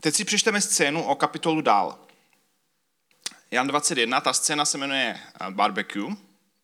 Teď 0.00 0.14
si 0.14 0.24
přečteme 0.24 0.60
scénu 0.60 1.04
o 1.04 1.14
kapitolu 1.14 1.60
dál. 1.60 2.07
Jan 3.50 3.66
21, 3.66 4.20
ta 4.20 4.32
scéna 4.32 4.64
se 4.64 4.78
jmenuje 4.78 5.20
eh, 5.40 5.50
barbecue 5.50 6.16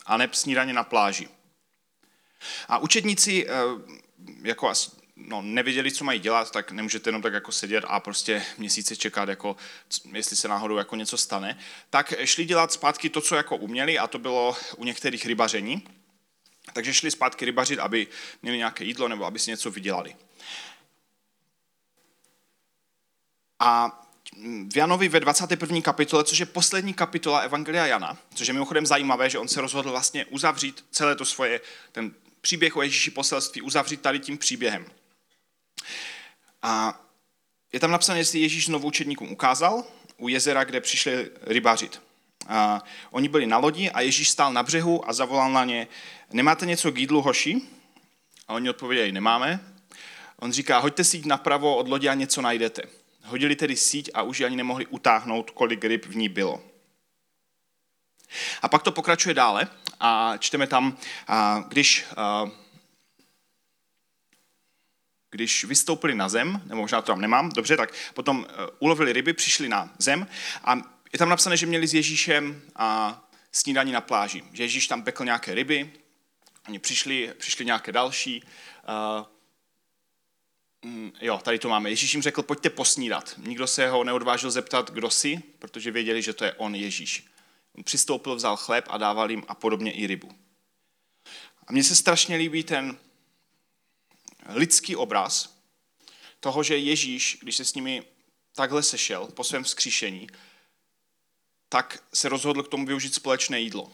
a 0.07 0.17
ne 0.17 0.29
snídaně 0.33 0.73
na 0.73 0.85
pláži. 0.85 1.29
A 2.69 2.79
učedníci 2.79 3.47
jako 4.43 4.69
asi 4.69 4.91
no, 5.17 5.43
nevěděli, 5.43 5.93
co 5.93 6.05
mají 6.05 6.21
dělat, 6.21 6.51
tak 6.51 6.71
nemůžete 6.71 7.09
jenom 7.09 7.23
tak 7.23 7.33
jako 7.33 7.53
sedět 7.53 7.85
a 7.89 8.01
prostě 8.01 8.45
měsíce 8.59 8.97
čekat, 8.97 9.29
jako, 9.29 9.57
jestli 10.13 10.37
se 10.37 10.49
náhodou 10.49 10.77
jako 10.77 10.97
něco 10.97 11.17
stane, 11.17 11.59
tak 11.91 12.15
šli 12.25 12.45
dělat 12.45 12.73
zpátky 12.73 13.11
to, 13.11 13.21
co 13.21 13.35
jako 13.35 13.57
uměli 13.57 13.99
a 13.99 14.07
to 14.07 14.19
bylo 14.19 14.57
u 14.77 14.85
některých 14.85 15.27
rybaření. 15.27 15.89
Takže 16.73 16.95
šli 16.95 17.11
zpátky 17.11 17.45
rybařit, 17.45 17.79
aby 17.79 18.07
měli 18.43 18.59
nějaké 18.59 18.85
jídlo 18.85 19.09
nebo 19.09 19.25
aby 19.25 19.39
si 19.39 19.51
něco 19.51 19.71
vydělali. 19.71 20.17
A 23.59 24.04
v 24.69 24.77
Janovi 24.77 25.09
ve 25.09 25.21
21. 25.21 25.81
kapitole, 25.81 26.25
což 26.25 26.39
je 26.39 26.47
poslední 26.47 26.95
kapitola 26.95 27.39
Evangelia 27.39 27.87
Jana, 27.87 28.19
což 28.35 28.49
je 28.49 28.55
mimochodem 28.55 28.87
zajímavé, 28.87 29.31
že 29.31 29.39
on 29.39 29.49
se 29.49 29.61
rozhodl 29.61 29.91
vlastně 29.91 30.25
uzavřít 30.25 30.85
celé 30.91 31.17
to 31.17 31.25
svoje, 31.25 31.61
ten 31.93 32.13
příběh 32.41 32.77
o 32.77 32.83
Ježíši 32.83 33.11
poselství, 33.11 33.63
uzavřít 33.63 34.01
tady 34.01 34.19
tím 34.19 34.39
příběhem. 34.39 34.87
A 36.63 37.01
je 37.73 37.81
tam 37.81 37.91
napsané, 37.91 38.19
jestli 38.19 38.39
Ježíš 38.39 38.67
znovu 38.67 38.89
učedníkům 38.89 39.33
ukázal 39.33 39.85
u 40.17 40.29
jezera, 40.29 40.65
kde 40.65 40.81
přišli 40.81 41.31
rybařit. 41.43 42.03
A 42.49 42.83
oni 43.11 43.29
byli 43.29 43.47
na 43.47 43.59
lodi 43.59 43.91
a 43.91 44.01
Ježíš 44.01 44.31
stál 44.31 44.53
na 44.53 44.63
břehu 44.63 45.09
a 45.09 45.13
zavolal 45.13 45.53
na 45.53 45.65
ně, 45.65 45.89
nemáte 46.33 46.67
něco 46.67 46.93
k 46.93 46.99
jídlu, 46.99 47.23
hoši? 47.23 47.61
A 48.49 48.55
oni 48.55 48.71
odpověděli, 48.71 49.13
nemáme. 49.13 49.61
On 50.37 50.53
říká, 50.53 50.79
hoďte 50.79 51.05
si 51.05 51.23
napravo 51.27 51.77
od 51.77 51.89
lodi 51.89 52.09
a 52.09 52.15
něco 52.15 52.43
najdete. 52.43 52.83
Hodili 53.25 53.57
tedy 53.57 53.77
síť 53.77 54.11
a 54.15 54.23
už 54.23 54.41
ani 54.41 54.57
nemohli 54.57 54.87
utáhnout, 54.87 55.51
kolik 55.51 55.85
ryb 55.85 56.07
v 56.07 56.17
ní 56.17 56.29
bylo. 56.29 56.63
A 58.63 58.69
pak 58.69 58.83
to 58.83 58.93
pokračuje 58.93 59.35
dále 59.35 59.69
a 60.01 60.37
čteme 60.37 60.67
tam, 60.67 60.97
když 61.69 62.07
když 65.35 65.65
vystoupili 65.65 66.15
na 66.15 66.29
zem, 66.29 66.63
nebo 66.67 66.81
možná 66.81 67.01
to 67.01 67.07
tam 67.07 67.21
nemám, 67.21 67.49
dobře, 67.49 67.77
tak 67.77 67.93
potom 68.15 68.47
eh, 68.49 68.53
ulovili 68.79 69.13
ryby, 69.13 69.33
přišli 69.33 69.69
na 69.69 69.91
zem 69.99 70.27
a 70.65 70.77
je 71.13 71.19
tam 71.19 71.29
napsané, 71.29 71.57
že 71.57 71.67
měli 71.67 71.87
s 71.87 71.95
Ježíšem 71.95 72.63
a 72.77 73.21
snídaní 73.53 73.93
na 73.93 74.01
pláži. 74.01 74.43
Že 74.53 74.63
Ježíš 74.63 74.87
tam 74.87 75.03
pekl 75.03 75.25
nějaké 75.25 75.55
ryby, 75.55 75.93
oni 76.69 76.79
přišli, 76.79 77.33
přišli 77.39 77.65
nějaké 77.65 77.93
další. 77.93 78.43
Uh, 80.85 81.11
jo, 81.21 81.39
tady 81.45 81.59
to 81.59 81.69
máme. 81.69 81.91
Ježíš 81.91 82.15
jim 82.15 82.23
řekl, 82.23 82.43
pojďte 82.43 82.71
posnídat. 82.71 83.35
Nikdo 83.39 83.67
se 83.67 83.89
ho 83.89 84.05
neodvážil 84.05 84.51
zeptat, 84.51 84.91
kdo 84.91 85.11
si, 85.11 85.43
protože 85.59 85.91
věděli, 85.91 86.23
že 86.23 86.33
to 86.33 86.45
je 86.45 86.53
on 86.53 86.75
Ježíš. 86.75 87.27
On 87.77 87.85
přistoupil, 87.85 88.37
vzal 88.37 88.57
chléb 88.57 88.85
a 88.89 88.99
dával 88.99 89.31
jim 89.31 89.45
a 89.49 89.55
podobně 89.55 89.93
i 89.93 90.07
rybu. 90.07 90.33
A 91.67 91.73
mně 91.73 91.85
se 91.85 91.97
strašně 91.97 92.37
líbí 92.37 92.65
ten 92.65 92.99
lidský 94.49 94.97
obraz 94.97 95.59
toho, 96.41 96.63
že 96.63 96.77
Ježíš, 96.77 97.39
když 97.43 97.57
se 97.57 97.65
s 97.65 97.75
nimi 97.75 98.03
takhle 98.55 98.83
sešel 98.83 99.27
po 99.27 99.45
svém 99.45 99.65
vzkříšení, 99.65 100.29
tak 101.69 102.05
se 102.15 102.29
rozhodl 102.29 102.63
k 102.63 102.69
tomu 102.69 102.87
využít 102.87 103.15
společné 103.15 103.61
jídlo. 103.61 103.93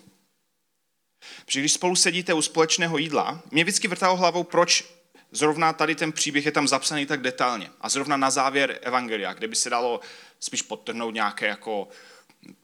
Protože 1.44 1.61
když 1.61 1.73
spolu 1.73 1.97
sedíte 1.97 2.35
u 2.35 2.42
společného 2.42 2.99
jídla, 2.99 3.42
mě 3.50 3.64
vždycky 3.64 3.88
vrtalo 3.88 4.16
hlavou, 4.16 4.44
proč 4.44 5.00
zrovna 5.32 5.72
tady 5.72 5.94
ten 5.94 6.12
příběh 6.12 6.46
je 6.46 6.52
tam 6.52 6.68
zapsaný 6.68 7.06
tak 7.06 7.22
detailně. 7.22 7.70
A 7.80 7.88
zrovna 7.88 8.16
na 8.16 8.30
závěr 8.30 8.78
Evangelia, 8.82 9.32
kde 9.32 9.49
by 9.49 9.56
se 9.56 9.70
dalo 9.70 10.00
spíš 10.40 10.62
podtrhnout 10.62 11.14
nějaké 11.14 11.46
jako 11.46 11.88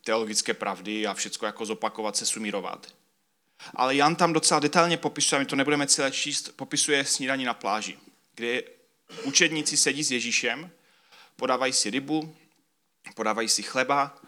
teologické 0.05 0.55
pravdy 0.55 1.07
a 1.07 1.15
všechno 1.15 1.47
jako 1.47 1.67
zopakovat, 1.67 2.17
se 2.17 2.27
sumírovat. 2.27 2.87
Ale 3.75 3.97
Jan 3.97 4.17
tam 4.17 4.33
docela 4.33 4.61
detailně 4.61 4.97
popisuje, 4.97 5.39
my 5.39 5.47
to 5.47 5.57
nebudeme 5.57 5.87
celé 5.87 6.11
číst, 6.11 6.49
popisuje 6.57 7.05
snídaní 7.05 7.45
na 7.45 7.55
pláži, 7.55 7.99
kde 8.35 8.63
učedníci 9.23 9.77
sedí 9.77 10.05
s 10.05 10.11
Ježíšem, 10.11 10.71
podávají 11.37 11.73
si 11.73 11.91
rybu, 11.91 12.37
podávají 13.15 13.49
si 13.49 13.63
chleba, 13.63 14.19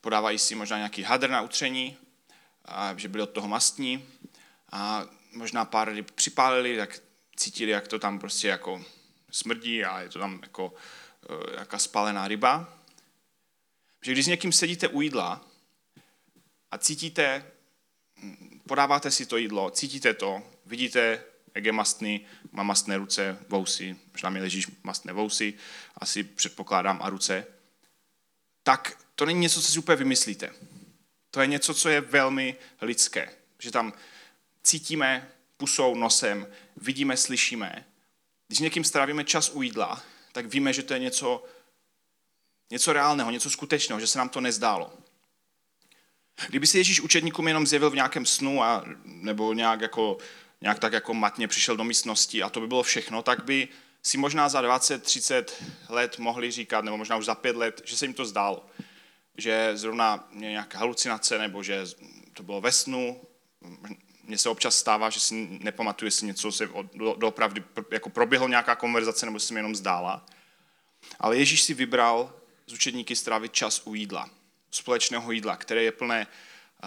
podávají 0.00 0.38
si 0.38 0.54
možná 0.54 0.76
nějaký 0.76 1.02
hadr 1.02 1.30
na 1.30 1.42
utření, 1.42 1.96
a, 2.64 2.94
že 2.96 3.08
byli 3.08 3.22
od 3.22 3.30
toho 3.30 3.48
mastní 3.48 4.08
a 4.72 5.06
možná 5.32 5.64
pár 5.64 5.92
ryb 5.92 6.10
připálili, 6.10 6.76
tak 6.76 7.00
cítili, 7.40 7.70
jak 7.70 7.88
to 7.88 7.98
tam 7.98 8.18
prostě 8.18 8.48
jako 8.48 8.84
smrdí 9.30 9.84
a 9.84 10.00
je 10.00 10.08
to 10.08 10.18
tam 10.18 10.38
jako 10.42 10.74
e, 11.28 11.58
jaká 11.58 11.78
spálená 11.78 12.28
ryba. 12.28 12.78
Že 14.02 14.12
když 14.12 14.24
s 14.24 14.28
někým 14.28 14.52
sedíte 14.52 14.88
u 14.88 15.00
jídla 15.00 15.44
a 16.70 16.78
cítíte, 16.78 17.46
podáváte 18.66 19.10
si 19.10 19.26
to 19.26 19.36
jídlo, 19.36 19.70
cítíte 19.70 20.14
to, 20.14 20.42
vidíte, 20.66 21.24
jak 21.54 21.64
je 21.64 21.72
mastný, 21.72 22.26
má 22.52 22.62
mastné 22.62 22.96
ruce, 22.96 23.38
vousy, 23.48 23.96
možná 24.12 24.30
mi 24.30 24.40
ležíš 24.40 24.66
mastné 24.82 25.12
vousy, 25.12 25.54
asi 25.94 26.24
předpokládám 26.24 27.00
a 27.02 27.10
ruce, 27.10 27.46
tak 28.62 28.98
to 29.14 29.26
není 29.26 29.40
něco, 29.40 29.62
co 29.62 29.72
si 29.72 29.78
úplně 29.78 29.96
vymyslíte. 29.96 30.54
To 31.30 31.40
je 31.40 31.46
něco, 31.46 31.74
co 31.74 31.88
je 31.88 32.00
velmi 32.00 32.56
lidské. 32.80 33.32
Že 33.58 33.70
tam 33.70 33.92
cítíme 34.62 35.28
pusou, 35.56 35.94
nosem, 35.94 36.46
vidíme, 36.80 37.16
slyšíme. 37.16 37.84
Když 38.48 38.58
někým 38.58 38.84
strávíme 38.84 39.24
čas 39.24 39.50
u 39.50 39.62
jídla, 39.62 40.02
tak 40.32 40.46
víme, 40.46 40.72
že 40.72 40.82
to 40.82 40.94
je 40.94 41.00
něco, 41.00 41.44
něco 42.70 42.92
reálného, 42.92 43.30
něco 43.30 43.50
skutečného, 43.50 44.00
že 44.00 44.06
se 44.06 44.18
nám 44.18 44.28
to 44.28 44.40
nezdálo. 44.40 44.92
Kdyby 46.48 46.66
se 46.66 46.78
Ježíš 46.78 47.00
učedníkům 47.00 47.48
jenom 47.48 47.66
zjevil 47.66 47.90
v 47.90 47.94
nějakém 47.94 48.26
snu 48.26 48.62
a, 48.62 48.84
nebo 49.04 49.52
nějak, 49.52 49.80
jako, 49.80 50.18
nějak 50.60 50.78
tak 50.78 50.92
jako 50.92 51.14
matně 51.14 51.48
přišel 51.48 51.76
do 51.76 51.84
místnosti 51.84 52.42
a 52.42 52.48
to 52.48 52.60
by 52.60 52.66
bylo 52.66 52.82
všechno, 52.82 53.22
tak 53.22 53.44
by 53.44 53.68
si 54.02 54.18
možná 54.18 54.48
za 54.48 54.62
20-30 54.62 55.44
let 55.88 56.18
mohli 56.18 56.50
říkat, 56.50 56.84
nebo 56.84 56.96
možná 56.96 57.16
už 57.16 57.24
za 57.24 57.34
pět 57.34 57.56
let, 57.56 57.82
že 57.84 57.96
se 57.96 58.04
jim 58.04 58.14
to 58.14 58.24
zdálo. 58.24 58.66
Že 59.36 59.70
zrovna 59.74 60.28
nějaká 60.32 60.78
halucinace, 60.78 61.38
nebo 61.38 61.62
že 61.62 61.84
to 62.34 62.42
bylo 62.42 62.60
ve 62.60 62.72
snu. 62.72 63.20
Mně 64.30 64.38
se 64.38 64.48
občas 64.48 64.78
stává, 64.78 65.10
že 65.10 65.20
si 65.20 65.58
nepamatuju, 65.60 66.06
jestli 66.06 66.26
něco 66.26 66.52
se 66.52 66.68
doopravdy 67.16 67.64
jako 67.90 68.10
proběhlo 68.10 68.48
nějaká 68.48 68.74
konverzace, 68.74 69.26
nebo 69.26 69.40
se 69.40 69.54
mi 69.54 69.58
jenom 69.58 69.76
zdála. 69.76 70.26
Ale 71.18 71.36
Ježíš 71.36 71.62
si 71.62 71.74
vybral 71.74 72.34
z 72.66 72.72
učedníky 72.72 73.16
strávit 73.16 73.52
čas 73.52 73.82
u 73.84 73.94
jídla 73.94 74.30
společného 74.70 75.32
jídla, 75.32 75.56
které 75.56 75.82
je 75.82 75.92
plné 75.92 76.26
eh, 76.26 76.86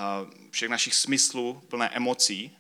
všech 0.52 0.70
našich 0.70 0.96
smyslů, 0.96 1.64
plné 1.68 1.90
emocí. 1.90 2.58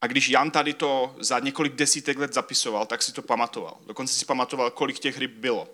A 0.00 0.06
když 0.06 0.28
Jan 0.28 0.50
tady 0.50 0.74
to 0.74 1.16
za 1.18 1.38
několik 1.38 1.72
desítek 1.72 2.18
let 2.18 2.32
zapisoval, 2.32 2.86
tak 2.86 3.02
si 3.02 3.12
to 3.12 3.22
pamatoval. 3.22 3.78
Dokonce 3.86 4.14
si 4.14 4.24
pamatoval, 4.24 4.70
kolik 4.70 4.98
těch 4.98 5.18
ryb 5.18 5.30
bylo. 5.30 5.68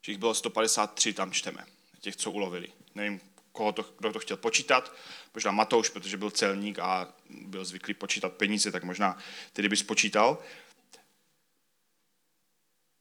Že 0.00 0.12
jich 0.12 0.18
bylo 0.18 0.34
153, 0.34 1.12
tam 1.12 1.32
čteme, 1.32 1.64
těch, 2.00 2.16
co 2.16 2.30
ulovili. 2.30 2.68
Nevím, 2.94 3.20
koho 3.56 3.72
to, 3.72 3.82
kdo 3.98 4.12
to 4.12 4.18
chtěl 4.18 4.36
počítat, 4.36 4.92
možná 5.34 5.50
Matouš, 5.50 5.88
protože 5.88 6.16
byl 6.16 6.30
celník 6.30 6.78
a 6.78 7.14
byl 7.30 7.64
zvyklý 7.64 7.94
počítat 7.94 8.32
peníze, 8.32 8.72
tak 8.72 8.84
možná 8.84 9.18
tedy 9.52 9.68
by 9.68 9.76
spočítal. 9.76 10.38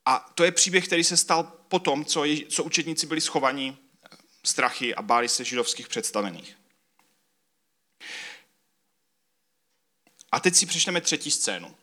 A 0.06 0.32
to 0.36 0.44
je 0.44 0.52
příběh, 0.52 0.88
který 0.88 1.04
se 1.04 1.18
stal 1.18 1.44
potom, 1.44 2.06
co, 2.06 2.26
je, 2.26 2.46
co 2.46 2.64
učedníci 2.64 3.08
byli 3.08 3.22
schovaní 3.22 3.78
eh, 3.78 4.18
strachy 4.44 4.96
a 4.96 5.02
báli 5.02 5.30
se 5.30 5.44
židovských 5.44 5.88
představených. 5.88 6.58
A 10.32 10.40
teď 10.40 10.56
si 10.56 10.66
přečteme 10.66 11.02
třetí 11.02 11.32
scénu. 11.32 11.76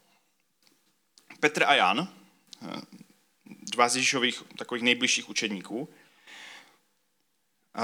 Petr 1.41 1.65
a 1.65 1.75
Jan, 1.75 2.09
eh, 2.63 2.81
dva 3.45 3.89
z 3.89 3.97
Ježíšových 3.97 4.43
takových 4.59 4.85
nejbližších 4.85 5.29
učedníků, 5.29 5.89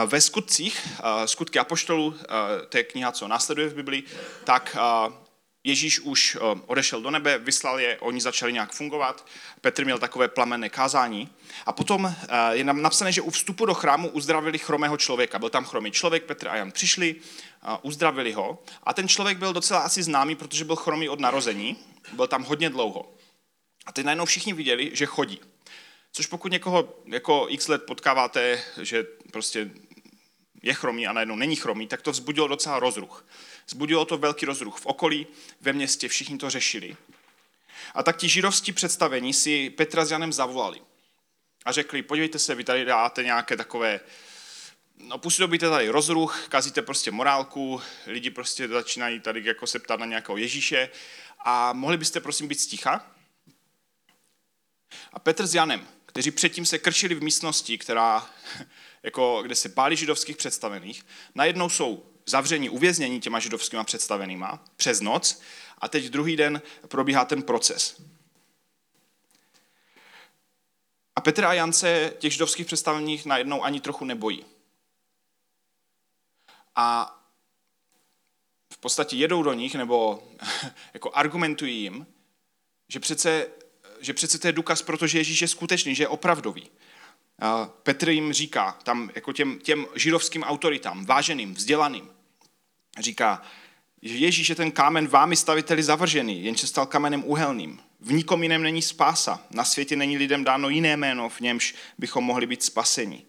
ve 0.07 0.21
skutcích, 0.21 0.89
skutky 1.27 1.59
apoštolů, 1.59 2.15
té 2.69 2.85
kniha, 2.85 3.13
co 3.13 3.29
následuje 3.29 3.69
v 3.69 3.75
Biblii, 3.75 4.03
tak 4.45 4.77
Ježíš 5.65 6.01
už 6.01 6.39
odešel 6.67 7.01
do 7.01 7.11
nebe, 7.11 7.39
vyslal 7.39 7.81
je, 7.81 7.99
oni 7.99 8.21
začali 8.21 8.53
nějak 8.53 8.73
fungovat. 8.73 9.27
Petr 9.61 9.85
měl 9.85 9.99
takové 9.99 10.29
plamenné 10.29 10.69
kázání. 10.69 11.29
A 11.67 11.73
potom 11.73 12.15
je 12.51 12.65
napsané, 12.65 13.13
že 13.13 13.23
u 13.23 13.31
vstupu 13.31 13.67
do 13.67 13.75
chrámu 13.75 14.09
uzdravili 14.09 14.59
chromého 14.59 14.97
člověka. 14.97 15.39
Byl 15.39 15.51
tam 15.51 15.65
chromý 15.65 15.91
člověk, 15.91 16.25
Petr 16.25 16.49
a 16.49 16.57
Jan 16.57 16.73
přišli, 16.73 17.17
uzdravili 17.83 18.33
ho. 18.33 18.63
A 18.83 18.95
ten 18.95 19.09
člověk 19.09 19.39
byl 19.39 19.53
docela 19.53 19.81
asi 19.81 20.03
známý, 20.03 20.35
protože 20.35 20.65
byl 20.65 20.77
chromý 20.77 21.09
od 21.09 21.21
narození. 21.21 21.77
Byl 22.13 22.27
tam 22.27 22.45
hodně 22.45 22.71
dlouho. 22.71 23.13
A 23.87 23.93
teď 23.93 24.05
najednou 24.05 24.25
všichni 24.25 24.53
viděli, 24.53 24.91
že 24.93 25.07
chodí. 25.07 25.41
Což 26.13 26.27
pokud 26.27 26.53
někoho 26.53 27.03
jako 27.05 27.47
x 27.49 27.69
let 27.69 27.83
potkáváte, 27.87 28.63
že 28.83 29.07
prostě 29.33 29.71
je 30.63 30.75
chromý 30.75 31.07
a 31.07 31.13
najednou 31.13 31.37
není 31.37 31.57
chromý, 31.57 31.87
tak 31.87 32.03
to 32.03 32.13
vzbudilo 32.13 32.49
docela 32.49 32.79
rozruch. 32.79 33.27
Zbudilo 33.69 34.05
to 34.05 34.19
velký 34.19 34.47
rozruch 34.47 34.79
v 34.79 34.87
okolí, 34.87 35.27
ve 35.61 35.73
městě, 35.73 36.09
všichni 36.09 36.39
to 36.39 36.51
řešili. 36.51 36.97
A 37.95 38.03
tak 38.03 38.17
ti 38.17 38.29
židovští 38.29 38.73
představení 38.73 39.35
si 39.35 39.71
Petra 39.71 40.05
s 40.05 40.11
Janem 40.11 40.33
zavolali 40.33 40.81
a 41.65 41.73
řekli, 41.73 42.03
podívejte 42.03 42.39
se, 42.39 42.55
vy 42.55 42.65
tady 42.65 42.85
dáte 42.85 43.25
nějaké 43.25 43.57
takové 43.57 44.01
no 44.99 45.19
působíte 45.19 45.71
tady 45.71 45.89
rozruch, 45.89 46.49
kazíte 46.49 46.83
prostě 46.83 47.11
morálku, 47.11 47.83
lidi 48.07 48.31
prostě 48.31 48.69
začínají 48.69 49.21
tady 49.21 49.45
jako 49.45 49.67
se 49.67 49.79
ptát 49.79 50.01
na 50.01 50.07
nějakého 50.07 50.37
Ježíše 50.37 50.91
a 51.39 51.73
mohli 51.73 51.97
byste 51.97 52.21
prosím 52.21 52.49
být 52.49 52.61
sticha? 52.61 53.07
A 55.13 55.19
Petr 55.19 55.47
s 55.47 55.55
Janem, 55.55 55.89
kteří 56.19 56.31
předtím 56.31 56.67
se 56.67 56.79
krčili 56.79 57.15
v 57.15 57.23
místnosti, 57.23 57.79
která, 57.79 58.31
jako, 59.03 59.43
kde 59.43 59.55
se 59.55 59.69
báli 59.69 59.97
židovských 59.97 60.37
představených, 60.37 61.07
najednou 61.35 61.69
jsou 61.69 62.07
zavření, 62.27 62.71
uvěznění 62.71 63.21
těma 63.21 63.39
židovskýma 63.39 63.85
představenýma 63.85 64.65
přes 64.77 65.01
noc 65.01 65.41
a 65.79 65.89
teď 65.89 66.05
druhý 66.05 66.37
den 66.37 66.63
probíhá 66.89 67.25
ten 67.25 67.43
proces. 67.43 68.03
A 71.17 71.21
Petr 71.21 71.45
a 71.45 71.53
Jan 71.53 71.73
se 71.73 72.15
těch 72.19 72.33
židovských 72.33 72.67
představených 72.67 73.27
najednou 73.27 73.63
ani 73.63 73.81
trochu 73.81 74.05
nebojí. 74.05 74.45
A 76.77 77.19
v 78.73 78.79
podstatě 78.79 79.17
jedou 79.17 79.43
do 79.43 79.53
nich, 79.53 79.75
nebo 79.75 80.29
jako 80.95 81.11
argumentují 81.15 81.83
jim, 81.83 82.07
že 82.89 83.01
přece, 83.01 83.47
že 84.01 84.15
přece 84.15 84.39
to 84.39 84.47
je 84.47 84.53
důkaz, 84.53 84.83
protože 84.83 85.19
Ježíš 85.19 85.43
je 85.43 85.49
skutečný, 85.49 85.95
že 85.95 86.03
je 86.03 86.09
opravdový. 86.09 86.71
Petr 87.83 88.09
jim 88.09 88.33
říká, 88.33 88.79
tam 88.83 89.11
jako 89.15 89.33
těm, 89.33 89.59
těm 89.59 89.87
židovským 89.95 90.43
autoritám, 90.43 91.07
váženým, 91.07 91.55
vzdělaným, 91.55 92.09
říká, 92.99 93.43
že 94.03 94.15
Ježíš 94.15 94.49
je 94.49 94.55
ten 94.55 94.71
kámen 94.71 95.09
vámi 95.09 95.37
staviteli 95.37 95.83
zavržený, 95.83 96.45
jenže 96.45 96.67
stal 96.67 96.87
kamenem 96.87 97.25
uhelným. 97.27 97.81
V 98.01 98.13
nikom 98.13 98.43
jiném 98.43 98.63
není 98.63 98.83
spása. 98.83 99.47
Na 99.51 99.65
světě 99.65 99.97
není 99.97 100.19
lidem 100.19 100.45
dáno 100.45 100.69
jiné 100.69 100.97
jméno, 100.97 101.29
v 101.29 101.41
němž 101.41 101.75
bychom 101.99 102.25
mohli 102.25 102.47
být 102.47 102.63
spaseni. 102.63 103.25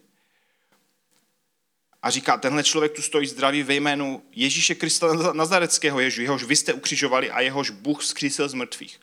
A 2.02 2.10
říká, 2.10 2.36
tenhle 2.36 2.64
člověk 2.64 2.92
tu 2.92 3.02
stojí 3.02 3.26
zdravý 3.26 3.62
ve 3.62 3.74
jménu 3.74 4.22
Ježíše 4.32 4.74
Krista 4.74 5.32
Nazareckého, 5.32 6.00
Ježíš, 6.00 6.18
jehož 6.18 6.44
vy 6.44 6.56
jste 6.56 6.72
ukřižovali 6.72 7.30
a 7.30 7.40
jehož 7.40 7.70
Bůh 7.70 8.04
zkřísil 8.04 8.48
z 8.48 8.54
mrtvých. 8.54 9.00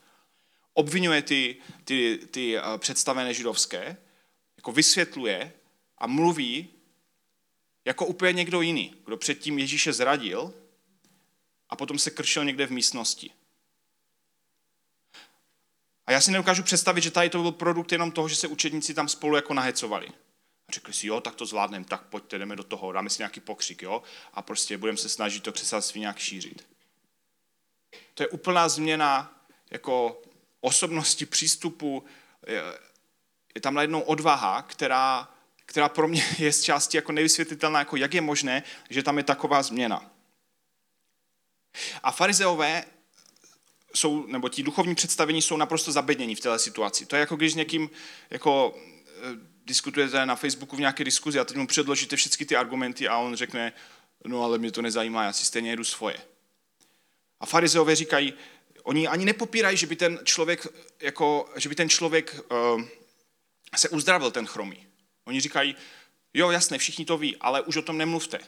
Obvinuje 0.78 1.22
ty, 1.22 1.58
ty, 1.84 2.20
ty 2.32 2.58
eh, 2.58 2.62
představené 2.78 3.34
židovské, 3.34 3.98
jako 4.58 4.72
vysvětluje 4.72 5.54
a 5.98 6.08
mluví 6.08 6.70
jako 7.86 8.06
úplně 8.06 8.34
někdo 8.34 8.62
jiný, 8.62 8.96
kdo 9.06 9.18
předtím 9.18 9.60
Ježíše 9.60 9.94
zradil 9.94 10.54
a 11.70 11.76
potom 11.76 12.00
se 12.00 12.12
kršil 12.12 12.46
někde 12.46 12.68
v 12.68 12.72
místnosti. 12.72 13.32
A 16.06 16.12
já 16.12 16.22
si 16.22 16.32
nedokážu 16.32 16.64
představit, 16.64 17.02
že 17.02 17.12
tady 17.12 17.30
to 17.30 17.42
byl 17.42 17.52
produkt 17.52 17.92
jenom 17.92 18.12
toho, 18.12 18.30
že 18.30 18.36
se 18.36 18.48
učedníci 18.48 18.94
tam 18.94 19.10
spolu 19.10 19.36
jako 19.36 19.54
nahecovali. 19.54 20.08
A 20.68 20.72
řekli 20.72 20.94
si, 20.94 21.08
jo, 21.08 21.22
tak 21.22 21.36
to 21.36 21.46
zvládneme, 21.46 21.86
tak 21.86 22.04
pojďte, 22.04 22.38
jdeme 22.38 22.56
do 22.56 22.64
toho, 22.64 22.92
dáme 22.92 23.10
si 23.10 23.20
nějaký 23.20 23.40
pokřik, 23.40 23.82
jo, 23.82 24.04
a 24.34 24.42
prostě 24.42 24.78
budeme 24.78 24.98
se 24.98 25.10
snažit 25.10 25.44
to 25.44 25.52
křesťanství 25.52 26.02
nějak 26.02 26.18
šířit. 26.18 26.68
To 28.14 28.24
je 28.24 28.28
úplná 28.28 28.70
změna 28.70 29.34
jako 29.72 30.22
osobnosti, 30.62 31.26
přístupu. 31.26 32.04
Je, 32.48 32.64
tam 33.62 33.74
najednou 33.74 34.02
odvaha, 34.02 34.62
která, 34.62 35.34
která 35.66 35.90
pro 35.90 36.08
mě 36.08 36.24
je 36.38 36.54
z 36.54 36.62
části 36.62 36.98
jako 36.98 37.12
nevysvětlitelná, 37.12 37.80
jako 37.80 37.98
jak 37.98 38.14
je 38.14 38.22
možné, 38.22 38.64
že 38.90 39.04
tam 39.04 39.18
je 39.18 39.24
taková 39.24 39.64
změna. 39.64 40.12
A 42.04 42.12
farizeové 42.12 42.86
jsou, 43.96 44.28
nebo 44.28 44.50
ti 44.50 44.64
duchovní 44.64 44.96
představení 44.96 45.42
jsou 45.42 45.58
naprosto 45.58 45.92
zabednění 45.92 46.36
v 46.36 46.40
této 46.40 46.60
situaci. 46.60 47.06
To 47.06 47.16
je 47.16 47.20
jako 47.20 47.36
když 47.36 47.54
někým 47.54 47.90
jako, 48.30 48.76
e, 48.76 49.58
diskutujete 49.66 50.26
na 50.26 50.36
Facebooku 50.36 50.76
v 50.76 50.80
nějaké 50.80 51.04
diskuzi 51.04 51.40
a 51.40 51.46
teď 51.46 51.58
mu 51.58 51.68
předložíte 51.68 52.16
všechny 52.16 52.46
ty 52.46 52.56
argumenty 52.56 53.08
a 53.08 53.18
on 53.18 53.36
řekne, 53.36 53.74
no 54.26 54.44
ale 54.44 54.58
mě 54.58 54.72
to 54.72 54.82
nezajímá, 54.82 55.24
já 55.24 55.34
si 55.34 55.46
stejně 55.46 55.70
jedu 55.70 55.84
svoje. 55.84 56.18
A 57.40 57.46
farizeové 57.46 57.96
říkají, 57.96 58.34
oni 58.88 59.08
ani 59.08 59.26
nepopírají, 59.26 59.78
že 59.78 59.88
by 59.88 59.96
ten 59.96 60.20
člověk, 60.24 60.68
jako, 61.00 61.50
že 61.56 61.70
by 61.70 61.76
ten 61.76 61.90
člověk 61.90 62.40
uh, 62.52 62.82
se 63.76 63.90
uzdravil, 63.90 64.32
ten 64.32 64.46
chromý. 64.46 64.88
Oni 65.26 65.42
říkají, 65.42 65.76
jo, 66.34 66.52
jasné, 66.52 66.78
všichni 66.78 67.06
to 67.06 67.18
ví, 67.18 67.38
ale 67.38 67.62
už 67.62 67.78
o 67.78 67.82
tom 67.82 67.98
nemluvte. 67.98 68.40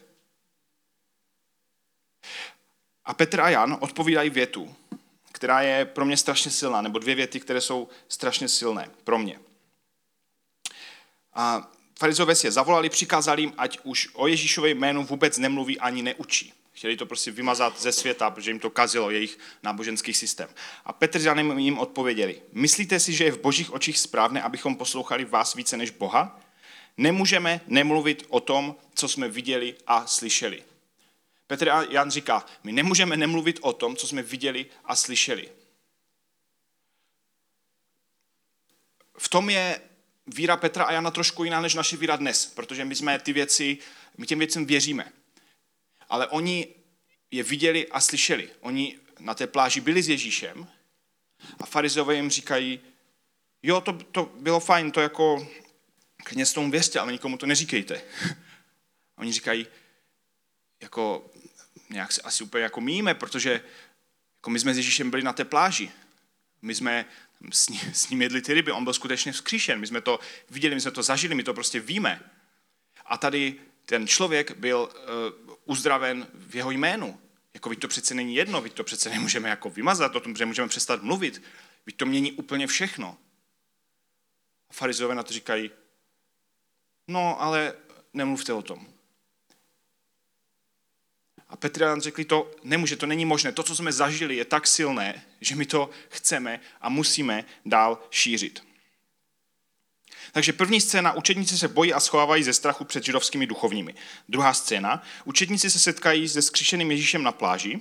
A 3.05 3.13
Petr 3.13 3.41
a 3.41 3.49
Jan 3.49 3.77
odpovídají 3.79 4.29
větu, 4.29 4.75
která 5.31 5.61
je 5.61 5.85
pro 5.85 6.05
mě 6.05 6.17
strašně 6.17 6.51
silná, 6.51 6.81
nebo 6.81 6.99
dvě 6.99 7.15
věty, 7.15 7.39
které 7.39 7.61
jsou 7.61 7.89
strašně 8.07 8.47
silné 8.49 8.91
pro 9.03 9.19
mě. 9.19 9.39
A 11.33 11.71
farizové 11.99 12.35
si 12.35 12.47
je 12.47 12.51
zavolali, 12.51 12.89
přikázali 12.89 13.41
jim, 13.41 13.53
ať 13.57 13.79
už 13.83 14.09
o 14.13 14.27
Ježíšově 14.27 14.71
jménu 14.71 15.05
vůbec 15.05 15.37
nemluví 15.37 15.79
ani 15.79 16.01
neučí. 16.01 16.58
Chtěli 16.79 16.97
to 16.97 17.05
prostě 17.05 17.31
vymazat 17.31 17.81
ze 17.81 17.91
světa, 17.91 18.29
protože 18.29 18.51
jim 18.51 18.59
to 18.59 18.69
kazilo 18.69 19.09
jejich 19.11 19.39
náboženský 19.63 20.13
systém. 20.13 20.49
A 20.85 20.93
Petr 20.93 21.21
Janem 21.21 21.59
jim 21.59 21.79
odpověděli, 21.79 22.41
myslíte 22.51 22.99
si, 22.99 23.13
že 23.13 23.23
je 23.23 23.31
v 23.31 23.41
božích 23.41 23.73
očích 23.73 23.99
správné, 23.99 24.41
abychom 24.41 24.75
poslouchali 24.75 25.25
vás 25.25 25.55
více 25.55 25.77
než 25.77 25.89
Boha? 25.89 26.39
Nemůžeme 26.97 27.61
nemluvit 27.67 28.25
o 28.29 28.39
tom, 28.39 28.75
co 28.93 29.07
jsme 29.07 29.29
viděli 29.29 29.75
a 29.87 30.07
slyšeli. 30.07 30.63
Petr 31.47 31.69
a 31.69 31.83
Jan 31.89 32.11
říká, 32.11 32.45
my 32.63 32.71
nemůžeme 32.71 33.17
nemluvit 33.17 33.59
o 33.61 33.73
tom, 33.73 33.95
co 33.95 34.07
jsme 34.07 34.21
viděli 34.21 34.65
a 34.85 34.95
slyšeli. 34.95 35.49
V 39.17 39.29
tom 39.29 39.49
je 39.49 39.81
víra 40.27 40.57
Petra 40.57 40.83
a 40.83 40.91
Jana 40.91 41.11
trošku 41.11 41.43
jiná 41.43 41.61
než 41.61 41.73
naše 41.73 41.97
víra 41.97 42.15
dnes, 42.15 42.45
protože 42.45 42.85
my 42.85 42.95
jsme 42.95 43.19
ty 43.19 43.33
věci, 43.33 43.77
my 44.17 44.25
těm 44.25 44.39
věcem 44.39 44.65
věříme. 44.65 45.11
Ale 46.09 46.27
oni 46.27 46.67
je 47.31 47.43
viděli 47.43 47.87
a 47.87 47.99
slyšeli. 47.99 48.49
Oni 48.59 48.99
na 49.19 49.33
té 49.33 49.47
pláži 49.47 49.81
byli 49.81 50.03
s 50.03 50.09
Ježíšem 50.09 50.67
a 51.59 51.65
farizové 51.65 52.15
jim 52.15 52.29
říkají, 52.29 52.79
jo, 53.63 53.81
to, 53.81 53.93
to 53.93 54.31
bylo 54.39 54.59
fajn, 54.59 54.91
to 54.91 55.01
jako 55.01 55.47
kněz 56.23 56.53
tomu 56.53 56.71
věřte, 56.71 56.99
ale 56.99 57.11
nikomu 57.11 57.37
to 57.37 57.45
neříkejte. 57.45 58.01
Oni 59.17 59.33
říkají, 59.33 59.67
jako 60.81 61.31
nějak 61.89 62.11
se 62.11 62.21
asi 62.21 62.43
úplně 62.43 62.63
jako 62.63 62.81
míme, 62.81 63.13
protože 63.13 63.63
jako 64.37 64.49
my 64.49 64.59
jsme 64.59 64.73
s 64.73 64.77
Ježíšem 64.77 65.09
byli 65.09 65.23
na 65.23 65.33
té 65.33 65.45
pláži. 65.45 65.91
My 66.61 66.75
jsme 66.75 67.05
s, 67.51 67.69
ním, 67.69 67.81
s 67.93 68.09
ním 68.09 68.21
jedli 68.21 68.41
ty 68.41 68.53
ryby, 68.53 68.71
on 68.71 68.83
byl 68.83 68.93
skutečně 68.93 69.31
vzkříšen, 69.31 69.79
my 69.79 69.87
jsme 69.87 70.01
to 70.01 70.19
viděli, 70.49 70.75
my 70.75 70.81
jsme 70.81 70.91
to 70.91 71.03
zažili, 71.03 71.35
my 71.35 71.43
to 71.43 71.53
prostě 71.53 71.79
víme. 71.79 72.21
A 73.05 73.17
tady 73.17 73.55
ten 73.89 74.07
člověk 74.07 74.57
byl 74.57 74.89
uh, 75.47 75.53
uzdraven 75.65 76.27
v 76.33 76.55
jeho 76.55 76.71
jménu. 76.71 77.19
Jako 77.53 77.75
to 77.75 77.87
přece 77.87 78.13
není 78.13 78.35
jedno, 78.35 78.69
to 78.69 78.83
přece 78.83 79.09
nemůžeme 79.09 79.49
jako 79.49 79.69
vymazat, 79.69 80.15
o 80.15 80.19
tom, 80.19 80.35
že 80.35 80.45
můžeme 80.45 80.67
přestat 80.67 81.03
mluvit. 81.03 81.41
Vy 81.85 81.91
to 81.91 82.05
mění 82.05 82.31
úplně 82.31 82.67
všechno. 82.67 83.17
A 84.69 84.73
farizové 84.73 85.15
na 85.15 85.23
to 85.23 85.33
říkají, 85.33 85.71
no 87.07 87.41
ale 87.41 87.73
nemluvte 88.13 88.53
o 88.53 88.61
tom. 88.61 88.87
A 91.47 91.55
Petr 91.55 91.81
Jan 91.81 92.01
řekli, 92.01 92.25
to 92.25 92.51
nemůže, 92.63 92.95
to 92.95 93.05
není 93.05 93.25
možné. 93.25 93.51
To, 93.51 93.63
co 93.63 93.75
jsme 93.75 93.91
zažili, 93.91 94.35
je 94.35 94.45
tak 94.45 94.67
silné, 94.67 95.25
že 95.41 95.55
my 95.55 95.65
to 95.65 95.89
chceme 96.09 96.59
a 96.81 96.89
musíme 96.89 97.45
dál 97.65 98.03
šířit. 98.09 98.68
Takže 100.31 100.53
první 100.53 100.81
scéna, 100.81 101.13
učedníci 101.13 101.57
se 101.57 101.67
bojí 101.67 101.93
a 101.93 101.99
schovávají 101.99 102.43
ze 102.43 102.53
strachu 102.53 102.83
před 102.83 103.05
židovskými 103.05 103.47
duchovními. 103.47 103.95
Druhá 104.29 104.53
scéna, 104.53 105.03
učedníci 105.25 105.69
se 105.69 105.79
setkají 105.79 106.29
se 106.29 106.41
skříšeným 106.41 106.91
Ježíšem 106.91 107.23
na 107.23 107.31
pláži, 107.31 107.79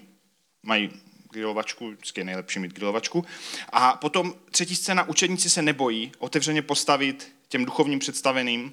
mají 0.62 0.90
grilovačku, 1.32 1.90
vždycky 1.90 2.20
je 2.20 2.24
nejlepší 2.24 2.58
mít 2.58 2.72
grilovačku. 2.72 3.24
A 3.72 3.96
potom 3.96 4.34
třetí 4.50 4.76
scéna, 4.76 5.08
učedníci 5.08 5.50
se 5.50 5.62
nebojí 5.62 6.12
otevřeně 6.18 6.62
postavit 6.62 7.32
těm 7.48 7.64
duchovním 7.64 7.98
představeným, 7.98 8.72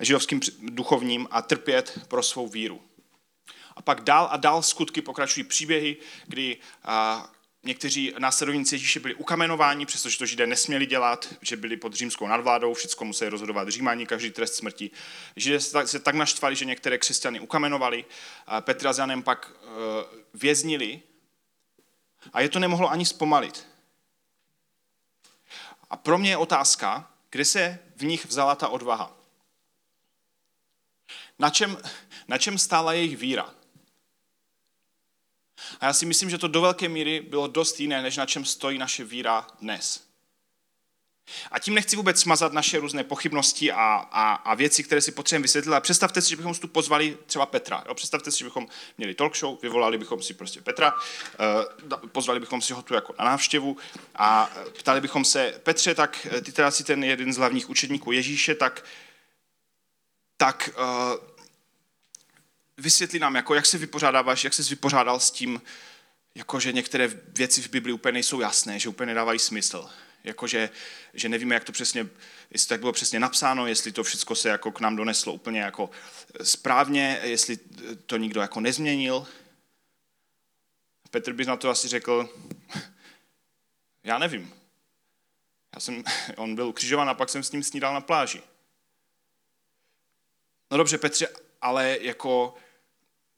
židovským 0.00 0.40
duchovním 0.62 1.28
a 1.30 1.42
trpět 1.42 2.00
pro 2.08 2.22
svou 2.22 2.48
víru. 2.48 2.80
A 3.76 3.82
pak 3.82 4.00
dál 4.00 4.28
a 4.30 4.36
dál 4.36 4.62
skutky 4.62 5.02
pokračují 5.02 5.44
příběhy, 5.44 5.96
kdy 6.26 6.56
někteří 7.64 8.14
následovníci 8.18 8.74
Ježíše 8.74 9.00
byli 9.00 9.14
ukamenováni, 9.14 9.86
přestože 9.86 10.18
to 10.18 10.26
židé 10.26 10.46
nesměli 10.46 10.86
dělat, 10.86 11.28
že 11.40 11.56
byli 11.56 11.76
pod 11.76 11.94
římskou 11.94 12.26
nadvládou, 12.26 12.74
všechno 12.74 13.06
museli 13.06 13.30
rozhodovat 13.30 13.68
římani, 13.68 14.06
každý 14.06 14.30
trest 14.30 14.54
smrti. 14.54 14.90
Židé 15.36 15.60
se 15.60 15.98
tak 15.98 16.14
naštvali, 16.14 16.56
že 16.56 16.64
některé 16.64 16.98
křesťany 16.98 17.40
ukamenovali, 17.40 18.04
a 18.46 18.60
Petra 18.60 18.92
s 18.92 18.98
Janem 18.98 19.22
pak 19.22 19.52
e, 19.52 19.66
věznili 20.34 21.02
a 22.32 22.40
je 22.40 22.48
to 22.48 22.58
nemohlo 22.58 22.90
ani 22.90 23.06
zpomalit. 23.06 23.66
A 25.90 25.96
pro 25.96 26.18
mě 26.18 26.30
je 26.30 26.36
otázka, 26.36 27.10
kde 27.30 27.44
se 27.44 27.78
v 27.96 28.04
nich 28.04 28.26
vzala 28.26 28.54
ta 28.54 28.68
odvaha. 28.68 29.16
Na 31.38 31.50
čem, 31.50 31.78
na 32.28 32.38
čem 32.38 32.58
stála 32.58 32.92
jejich 32.92 33.16
víra? 33.16 33.54
A 35.80 35.86
já 35.86 35.92
si 35.92 36.06
myslím, 36.06 36.30
že 36.30 36.38
to 36.38 36.48
do 36.48 36.60
velké 36.60 36.88
míry 36.88 37.20
bylo 37.20 37.46
dost 37.46 37.80
jiné, 37.80 38.02
než 38.02 38.16
na 38.16 38.26
čem 38.26 38.44
stojí 38.44 38.78
naše 38.78 39.04
víra 39.04 39.46
dnes. 39.60 40.04
A 41.50 41.58
tím 41.58 41.74
nechci 41.74 41.96
vůbec 41.96 42.20
smazat 42.20 42.52
naše 42.52 42.80
různé 42.80 43.04
pochybnosti 43.04 43.72
a, 43.72 43.76
a, 44.10 44.34
a 44.34 44.54
věci, 44.54 44.84
které 44.84 45.00
si 45.00 45.12
potřebujeme 45.12 45.42
vysvětlit, 45.42 45.72
ale 45.72 45.80
představte 45.80 46.22
si, 46.22 46.30
že 46.30 46.36
bychom 46.36 46.54
tu 46.54 46.68
pozvali 46.68 47.18
třeba 47.26 47.46
Petra. 47.46 47.84
Jo? 47.88 47.94
Představte 47.94 48.30
si, 48.30 48.38
že 48.38 48.44
bychom 48.44 48.66
měli 48.98 49.14
talk 49.14 49.36
show, 49.36 49.58
vyvolali 49.62 49.98
bychom 49.98 50.22
si 50.22 50.34
prostě 50.34 50.60
Petra, 50.60 50.92
uh, 50.92 51.96
pozvali 51.96 52.40
bychom 52.40 52.62
si 52.62 52.72
ho 52.72 52.82
tu 52.82 52.94
jako 52.94 53.14
na 53.18 53.24
návštěvu 53.24 53.76
a 54.14 54.50
ptali 54.78 55.00
bychom 55.00 55.24
se, 55.24 55.60
Petře, 55.62 55.94
tak 55.94 56.26
ty 56.44 56.52
teda 56.52 56.70
si 56.70 56.84
ten 56.84 57.04
jeden 57.04 57.32
z 57.32 57.36
hlavních 57.36 57.70
učedníků 57.70 58.12
Ježíše, 58.12 58.54
tak, 58.54 58.84
tak 60.36 60.70
uh, 60.78 61.33
vysvětli 62.76 63.18
nám, 63.18 63.34
jako 63.34 63.54
jak 63.54 63.66
se 63.66 63.78
vypořádáváš, 63.78 64.44
jak 64.44 64.54
se 64.54 64.62
vypořádal 64.62 65.20
s 65.20 65.30
tím, 65.30 65.62
jako 66.34 66.60
že 66.60 66.72
některé 66.72 67.08
věci 67.28 67.62
v 67.62 67.70
Bibli 67.70 67.92
úplně 67.92 68.12
nejsou 68.12 68.40
jasné, 68.40 68.78
že 68.78 68.88
úplně 68.88 69.06
nedávají 69.06 69.38
smysl. 69.38 69.90
Jako 70.24 70.46
že, 70.46 70.70
že 71.14 71.28
nevíme, 71.28 71.54
jak 71.54 71.64
to 71.64 71.72
přesně, 71.72 72.06
jestli 72.50 72.68
tak 72.68 72.80
bylo 72.80 72.92
přesně 72.92 73.20
napsáno, 73.20 73.66
jestli 73.66 73.92
to 73.92 74.04
všechno 74.04 74.36
se 74.36 74.48
jako 74.48 74.72
k 74.72 74.80
nám 74.80 74.96
doneslo 74.96 75.32
úplně 75.32 75.60
jako 75.60 75.90
správně, 76.42 77.20
jestli 77.22 77.58
to 78.06 78.16
nikdo 78.16 78.40
jako 78.40 78.60
nezměnil. 78.60 79.26
Petr 81.10 81.32
by 81.32 81.44
na 81.44 81.56
to 81.56 81.70
asi 81.70 81.88
řekl, 81.88 82.28
já 84.04 84.18
nevím. 84.18 84.54
Já 85.74 85.80
jsem, 85.80 86.04
on 86.36 86.54
byl 86.54 86.66
ukřižovan 86.66 87.08
a 87.08 87.14
pak 87.14 87.28
jsem 87.28 87.42
s 87.42 87.52
ním 87.52 87.62
snídal 87.62 87.94
na 87.94 88.00
pláži. 88.00 88.42
No 90.70 90.78
dobře, 90.78 90.98
Petře, 90.98 91.28
ale 91.60 91.98
jako 92.00 92.54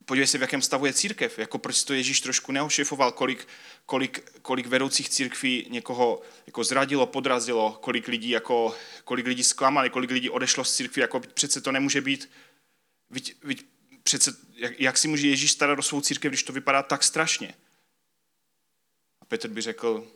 podívej 0.07 0.27
se, 0.27 0.38
v 0.38 0.40
jakém 0.40 0.62
stavu 0.62 0.87
je 0.87 0.92
církev, 0.92 1.38
jako 1.38 1.59
proč 1.59 1.85
to 1.85 1.95
Ježíš 1.95 2.21
trošku 2.21 2.53
neošefoval, 2.53 3.12
kolik, 3.12 3.49
kolik, 3.87 4.33
kolik 4.42 4.66
vedoucích 4.66 5.09
církví 5.09 5.66
někoho 5.71 6.23
jako 6.47 6.64
zradilo, 6.64 7.07
podrazilo, 7.07 7.73
kolik 7.73 8.09
lidí, 8.09 8.31
jako, 8.31 8.77
kolik 9.05 9.27
lidí 9.27 9.45
zklamali, 9.45 9.90
kolik 9.90 10.11
lidí 10.11 10.31
odešlo 10.31 10.64
z 10.64 10.77
církví, 10.77 11.01
jako 11.01 11.21
přece 11.21 11.61
to 11.61 11.73
nemůže 11.73 12.01
být, 12.01 12.31
viď, 13.11 13.37
viď, 13.42 13.66
přece, 14.03 14.37
jak, 14.55 14.81
jak 14.81 14.99
si 14.99 15.09
může 15.09 15.29
Ježíš 15.29 15.53
starat 15.53 15.79
o 15.79 15.83
svou 15.83 16.01
církev, 16.01 16.31
když 16.31 16.42
to 16.42 16.53
vypadá 16.53 16.83
tak 16.83 17.03
strašně? 17.03 17.55
A 19.21 19.25
Petr 19.25 19.49
by 19.49 19.61
řekl, 19.61 20.07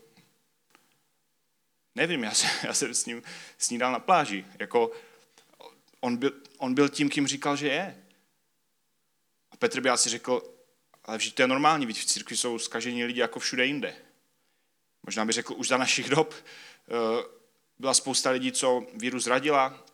nevím, 1.94 2.24
já, 2.24 2.34
se, 2.34 2.46
já 2.62 2.74
jsem 2.74 2.94
s 2.94 3.06
ním 3.06 3.22
snídal 3.58 3.92
na 3.92 3.98
pláži, 3.98 4.44
jako 4.58 4.92
on 6.00 6.16
byl, 6.16 6.32
on 6.58 6.74
byl 6.74 6.88
tím, 6.88 7.10
kým 7.10 7.26
říkal, 7.26 7.56
že 7.56 7.68
je. 7.68 8.04
Petr 9.60 9.80
by 9.80 9.90
asi 9.90 10.08
řekl, 10.08 10.54
ale 11.04 11.18
vždyť 11.18 11.34
to 11.34 11.42
je 11.42 11.48
normální, 11.48 11.86
v 11.86 12.04
církvi 12.04 12.36
jsou 12.36 12.58
zkažení 12.58 13.04
lidi 13.04 13.20
jako 13.20 13.38
všude 13.40 13.66
jinde. 13.66 13.96
Možná 15.02 15.24
by 15.24 15.32
řekl, 15.32 15.54
už 15.56 15.68
za 15.68 15.76
našich 15.76 16.08
dob 16.08 16.34
eh, 16.34 17.24
byla 17.78 17.94
spousta 17.94 18.30
lidí, 18.30 18.52
co 18.52 18.86
víru 18.94 19.20
zradila, 19.20 19.84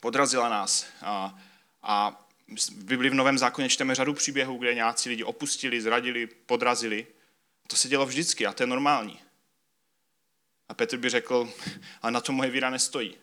podrazila 0.00 0.48
nás. 0.48 0.86
A, 1.02 1.38
a 1.82 2.26
v 2.56 2.84
Bibli 2.84 3.10
v 3.10 3.14
Novém 3.14 3.38
zákoně 3.38 3.68
čteme 3.68 3.94
řadu 3.94 4.14
příběhů, 4.14 4.58
kde 4.58 4.74
nějací 4.74 5.08
lidi 5.08 5.24
opustili, 5.24 5.80
zradili, 5.80 6.26
podrazili. 6.26 7.06
To 7.66 7.76
se 7.76 7.88
dělo 7.88 8.06
vždycky 8.06 8.46
a 8.46 8.52
to 8.52 8.62
je 8.62 8.66
normální. 8.66 9.20
A 10.68 10.74
Petr 10.74 10.96
by 10.96 11.10
řekl, 11.10 11.52
ale 12.02 12.12
na 12.12 12.20
to 12.20 12.32
moje 12.32 12.50
víra 12.50 12.70
nestojí. 12.70 13.16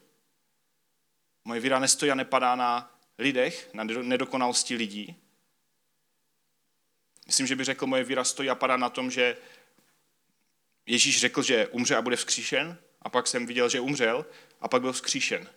Moje 1.46 1.60
víra 1.60 1.80
nestojí 1.80 2.12
a 2.12 2.16
nepadá 2.16 2.56
na 2.56 3.00
lidech, 3.18 3.70
na 3.74 3.84
nedokonalosti 3.84 4.76
lidí, 4.76 5.23
Myslím, 7.26 7.48
že 7.48 7.56
by 7.56 7.64
řekl, 7.64 7.88
moje 7.88 8.04
víra 8.04 8.24
stojí 8.24 8.50
a 8.50 8.56
padá 8.56 8.78
na 8.78 8.90
tom, 8.90 9.12
že 9.12 9.38
Ježíš 10.86 11.20
řekl, 11.20 11.42
že 11.42 11.68
umře 11.68 11.96
a 11.96 12.02
bude 12.02 12.16
vzkříšen, 12.16 12.78
a 13.02 13.10
pak 13.10 13.28
jsem 13.28 13.46
viděl, 13.46 13.70
že 13.70 13.80
umřel, 13.80 14.26
a 14.62 14.68
pak 14.68 14.82
byl 14.82 14.94
vzkříšen. 14.94 15.50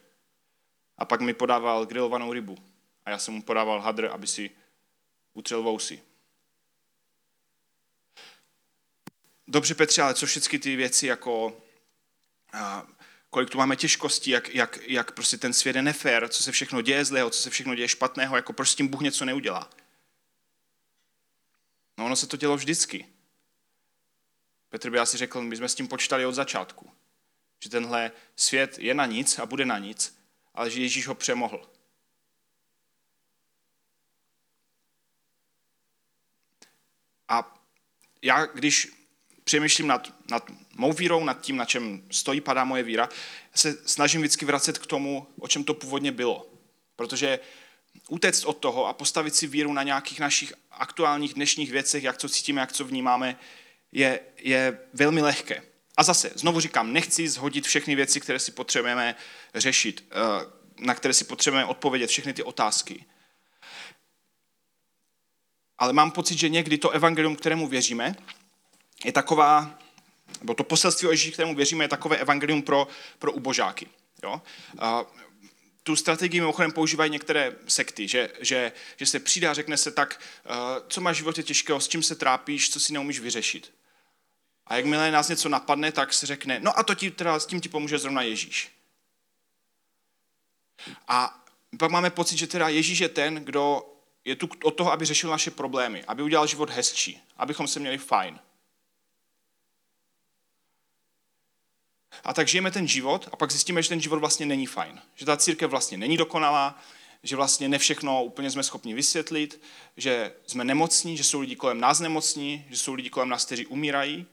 A 0.98 1.04
pak 1.04 1.20
mi 1.20 1.34
podával 1.34 1.86
grilovanou 1.86 2.32
rybu. 2.32 2.58
A 3.04 3.10
já 3.10 3.18
jsem 3.18 3.34
mu 3.34 3.42
podával 3.42 3.80
hadr, 3.80 4.06
aby 4.12 4.26
si 4.26 4.50
utřel 5.32 5.62
vousy. 5.62 6.02
Dobře, 9.48 9.74
Petře, 9.74 10.02
ale 10.02 10.14
co 10.14 10.26
všechny 10.26 10.58
ty 10.58 10.76
věci, 10.76 11.06
jako 11.06 11.62
a, 12.52 12.86
kolik 13.30 13.50
tu 13.50 13.58
máme 13.58 13.76
těžkostí, 13.76 14.30
jak, 14.30 14.54
jak, 14.54 14.78
jak 14.82 15.12
prostě 15.12 15.38
ten 15.38 15.52
svět 15.52 15.76
je 15.76 15.82
nefér, 15.82 16.28
co 16.28 16.42
se 16.42 16.52
všechno 16.52 16.82
děje 16.82 17.04
zlého, 17.04 17.30
co 17.30 17.42
se 17.42 17.50
všechno 17.50 17.74
děje 17.74 17.88
špatného, 17.88 18.36
jako 18.36 18.52
prostě 18.52 18.76
tím 18.76 18.88
Bůh 18.88 19.00
něco 19.00 19.24
neudělá. 19.24 19.70
No 21.96 22.06
ono 22.06 22.16
se 22.16 22.26
to 22.26 22.36
dělo 22.36 22.56
vždycky. 22.56 23.06
Petr 24.68 24.90
by 24.90 24.98
asi 24.98 25.16
řekl, 25.16 25.42
my 25.42 25.56
jsme 25.56 25.68
s 25.68 25.74
tím 25.74 25.88
počítali 25.88 26.26
od 26.26 26.32
začátku. 26.32 26.90
Že 27.62 27.70
tenhle 27.70 28.12
svět 28.36 28.78
je 28.78 28.94
na 28.94 29.06
nic 29.06 29.38
a 29.38 29.46
bude 29.46 29.64
na 29.64 29.78
nic, 29.78 30.18
ale 30.54 30.70
že 30.70 30.80
Ježíš 30.80 31.06
ho 31.06 31.14
přemohl. 31.14 31.70
A 37.28 37.62
já, 38.22 38.46
když 38.46 38.88
přemýšlím 39.44 39.86
nad, 39.86 40.30
nad 40.30 40.50
mou 40.74 40.92
vírou, 40.92 41.24
nad 41.24 41.40
tím, 41.40 41.56
na 41.56 41.64
čem 41.64 42.08
stojí, 42.10 42.40
padá 42.40 42.64
moje 42.64 42.82
víra, 42.82 43.08
se 43.54 43.88
snažím 43.88 44.20
vždycky 44.20 44.44
vracet 44.44 44.78
k 44.78 44.86
tomu, 44.86 45.26
o 45.40 45.48
čem 45.48 45.64
to 45.64 45.74
původně 45.74 46.12
bylo. 46.12 46.46
Protože 46.96 47.38
utéct 48.08 48.44
od 48.44 48.56
toho 48.56 48.86
a 48.86 48.92
postavit 48.92 49.34
si 49.34 49.46
víru 49.46 49.72
na 49.72 49.82
nějakých 49.82 50.20
našich 50.20 50.52
aktuálních 50.70 51.34
dnešních 51.34 51.70
věcech, 51.70 52.04
jak 52.04 52.18
co 52.18 52.28
cítíme, 52.28 52.60
jak 52.60 52.72
co 52.72 52.84
vnímáme, 52.84 53.38
je, 53.92 54.20
je 54.38 54.78
velmi 54.94 55.22
lehké. 55.22 55.62
A 55.96 56.02
zase, 56.02 56.30
znovu 56.34 56.60
říkám, 56.60 56.92
nechci 56.92 57.28
zhodit 57.28 57.66
všechny 57.66 57.94
věci, 57.94 58.20
které 58.20 58.38
si 58.38 58.52
potřebujeme 58.52 59.14
řešit, 59.54 60.04
eh, 60.10 60.16
na 60.78 60.94
které 60.94 61.14
si 61.14 61.24
potřebujeme 61.24 61.68
odpovědět, 61.68 62.06
všechny 62.06 62.32
ty 62.32 62.42
otázky. 62.42 63.04
Ale 65.78 65.92
mám 65.92 66.10
pocit, 66.10 66.38
že 66.38 66.48
někdy 66.48 66.78
to 66.78 66.90
evangelium, 66.90 67.36
kterému 67.36 67.68
věříme, 67.68 68.16
je 69.04 69.12
taková, 69.12 69.78
nebo 70.40 70.54
to 70.54 70.64
poselství 70.64 71.08
o 71.08 71.10
Ježíši, 71.10 71.32
kterému 71.32 71.54
věříme, 71.54 71.84
je 71.84 71.88
takové 71.88 72.16
evangelium 72.16 72.62
pro, 72.62 72.88
pro 73.18 73.32
ubožáky. 73.32 73.88
Jo? 74.22 74.42
Tu 75.86 75.96
strategii 75.96 76.40
mimochodem 76.40 76.72
používají 76.72 77.10
některé 77.10 77.56
sekty, 77.68 78.08
že, 78.08 78.30
že, 78.40 78.72
že 78.96 79.06
se 79.06 79.20
přidá, 79.20 79.54
řekne 79.54 79.76
se 79.76 79.90
tak, 79.90 80.20
uh, 80.50 80.52
co 80.88 81.00
máš 81.00 81.16
v 81.16 81.18
životě 81.18 81.42
těžkého, 81.42 81.80
s 81.80 81.88
čím 81.88 82.02
se 82.02 82.14
trápíš, 82.14 82.70
co 82.70 82.80
si 82.80 82.92
neumíš 82.92 83.20
vyřešit. 83.20 83.72
A 84.66 84.76
jakmile 84.76 85.10
nás 85.10 85.28
něco 85.28 85.48
napadne, 85.48 85.92
tak 85.92 86.12
se 86.12 86.26
řekne, 86.26 86.60
no 86.60 86.78
a 86.78 86.82
to 86.82 86.94
ti, 86.94 87.10
teda, 87.10 87.38
s 87.38 87.46
tím 87.46 87.60
ti 87.60 87.68
pomůže 87.68 87.98
zrovna 87.98 88.22
Ježíš. 88.22 88.70
A 91.08 91.44
pak 91.78 91.90
máme 91.90 92.10
pocit, 92.10 92.36
že 92.36 92.46
teda 92.46 92.68
Ježíš 92.68 92.98
je 92.98 93.08
ten, 93.08 93.34
kdo 93.34 93.94
je 94.24 94.36
tu 94.36 94.48
od 94.62 94.70
toho, 94.70 94.92
aby 94.92 95.04
řešil 95.04 95.30
naše 95.30 95.50
problémy, 95.50 96.04
aby 96.04 96.22
udělal 96.22 96.46
život 96.46 96.70
hezčí, 96.70 97.22
abychom 97.36 97.68
se 97.68 97.80
měli 97.80 97.98
fajn. 97.98 98.38
A 102.24 102.34
tak 102.34 102.48
žijeme 102.48 102.70
ten 102.70 102.88
život 102.88 103.28
a 103.32 103.36
pak 103.36 103.50
zjistíme, 103.50 103.82
že 103.82 103.88
ten 103.88 104.00
život 104.00 104.18
vlastně 104.18 104.46
není 104.46 104.66
fajn. 104.66 105.00
Že 105.14 105.26
ta 105.26 105.36
církev 105.36 105.70
vlastně 105.70 105.98
není 105.98 106.16
dokonalá, 106.16 106.78
že 107.22 107.36
vlastně 107.36 107.68
ne 107.68 107.78
všechno 107.78 108.24
úplně 108.24 108.50
jsme 108.50 108.62
schopni 108.62 108.94
vysvětlit, 108.94 109.62
že 109.96 110.32
jsme 110.46 110.64
nemocní, 110.64 111.16
že 111.16 111.24
jsou 111.24 111.40
lidi 111.40 111.56
kolem 111.56 111.80
nás 111.80 112.00
nemocní, 112.00 112.64
že 112.70 112.76
jsou 112.76 112.94
lidi 112.94 113.10
kolem 113.10 113.28
nás, 113.28 113.44
kteří 113.44 113.66
umírají. 113.66 114.26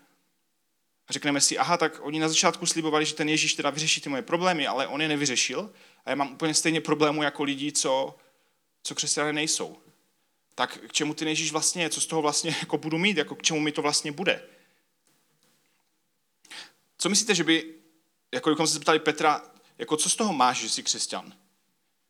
A 1.07 1.13
řekneme 1.13 1.41
si, 1.41 1.57
aha, 1.57 1.77
tak 1.77 1.99
oni 2.01 2.19
na 2.19 2.27
začátku 2.27 2.65
slibovali, 2.65 3.05
že 3.05 3.15
ten 3.15 3.29
Ježíš 3.29 3.53
teda 3.53 3.69
vyřeší 3.69 4.01
ty 4.01 4.09
moje 4.09 4.21
problémy, 4.21 4.67
ale 4.67 4.87
on 4.87 5.01
je 5.01 5.07
nevyřešil 5.07 5.71
a 6.05 6.09
já 6.09 6.15
mám 6.15 6.31
úplně 6.31 6.53
stejně 6.53 6.81
problémů 6.81 7.23
jako 7.23 7.43
lidi, 7.43 7.71
co, 7.71 8.15
co 8.83 8.95
křesťané 8.95 9.33
nejsou. 9.33 9.77
Tak 10.55 10.77
k 10.87 10.93
čemu 10.93 11.13
ty 11.13 11.25
Ježíš 11.25 11.51
vlastně 11.51 11.83
je? 11.83 11.89
Co 11.89 12.01
z 12.01 12.05
toho 12.05 12.21
vlastně 12.21 12.55
jako 12.59 12.77
budu 12.77 12.97
mít? 12.97 13.17
Jako 13.17 13.35
k 13.35 13.41
čemu 13.41 13.59
mi 13.59 13.71
to 13.71 13.81
vlastně 13.81 14.11
bude? 14.11 14.43
Co 17.03 17.09
myslíte, 17.09 17.35
že 17.35 17.43
by, 17.43 17.73
jako 18.33 18.49
kdybychom 18.49 18.67
se 18.67 18.73
zeptali 18.73 18.99
Petra, 18.99 19.41
jako 19.77 19.97
co 19.97 20.09
z 20.09 20.15
toho 20.15 20.33
máš, 20.33 20.57
že 20.57 20.69
jsi 20.69 20.83
křesťan? 20.83 21.33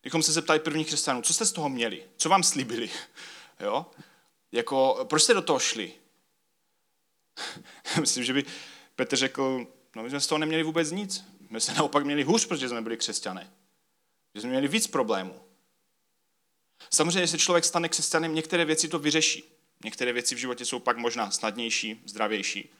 Kdybychom 0.02 0.24
se 0.24 0.32
zeptali 0.32 0.60
prvních 0.60 0.88
křesťanů, 0.88 1.22
co 1.22 1.34
jste 1.34 1.46
z 1.46 1.52
toho 1.52 1.70
měli? 1.70 2.04
Co 2.18 2.30
vám 2.30 2.44
slíbili? 2.44 2.90
Jo? 3.60 3.86
Jako, 4.52 5.06
proč 5.10 5.24
jste 5.24 5.34
do 5.34 5.42
toho 5.42 5.60
šli? 5.60 5.94
Myslím, 8.00 8.24
že 8.24 8.34
by 8.34 8.46
Petr 8.96 9.16
řekl, 9.16 9.68
no 9.96 10.04
my 10.04 10.10
jsme 10.10 10.20
z 10.20 10.28
toho 10.28 10.40
neměli 10.40 10.64
vůbec 10.64 10.92
nic. 10.92 11.24
My 11.50 11.62
se 11.62 11.74
naopak 11.74 12.06
měli 12.06 12.24
hůř, 12.24 12.46
protože 12.46 12.70
jsme 12.70 12.82
byli 12.82 12.98
křesťané. 12.98 13.54
Že 14.36 14.42
jsme 14.42 14.50
měli 14.50 14.68
víc 14.68 14.88
problémů. 14.88 15.42
Samozřejmě, 16.90 17.22
když 17.22 17.32
se 17.32 17.38
člověk 17.38 17.66
stane 17.66 17.90
křesťanem, 17.90 18.36
některé 18.36 18.66
věci 18.66 18.88
to 18.88 19.00
vyřeší. 19.00 19.44
Některé 19.84 20.14
věci 20.14 20.36
v 20.36 20.38
životě 20.38 20.66
jsou 20.66 20.80
pak 20.80 20.98
možná 20.98 21.32
snadnější, 21.32 22.02
zdravější 22.06 22.74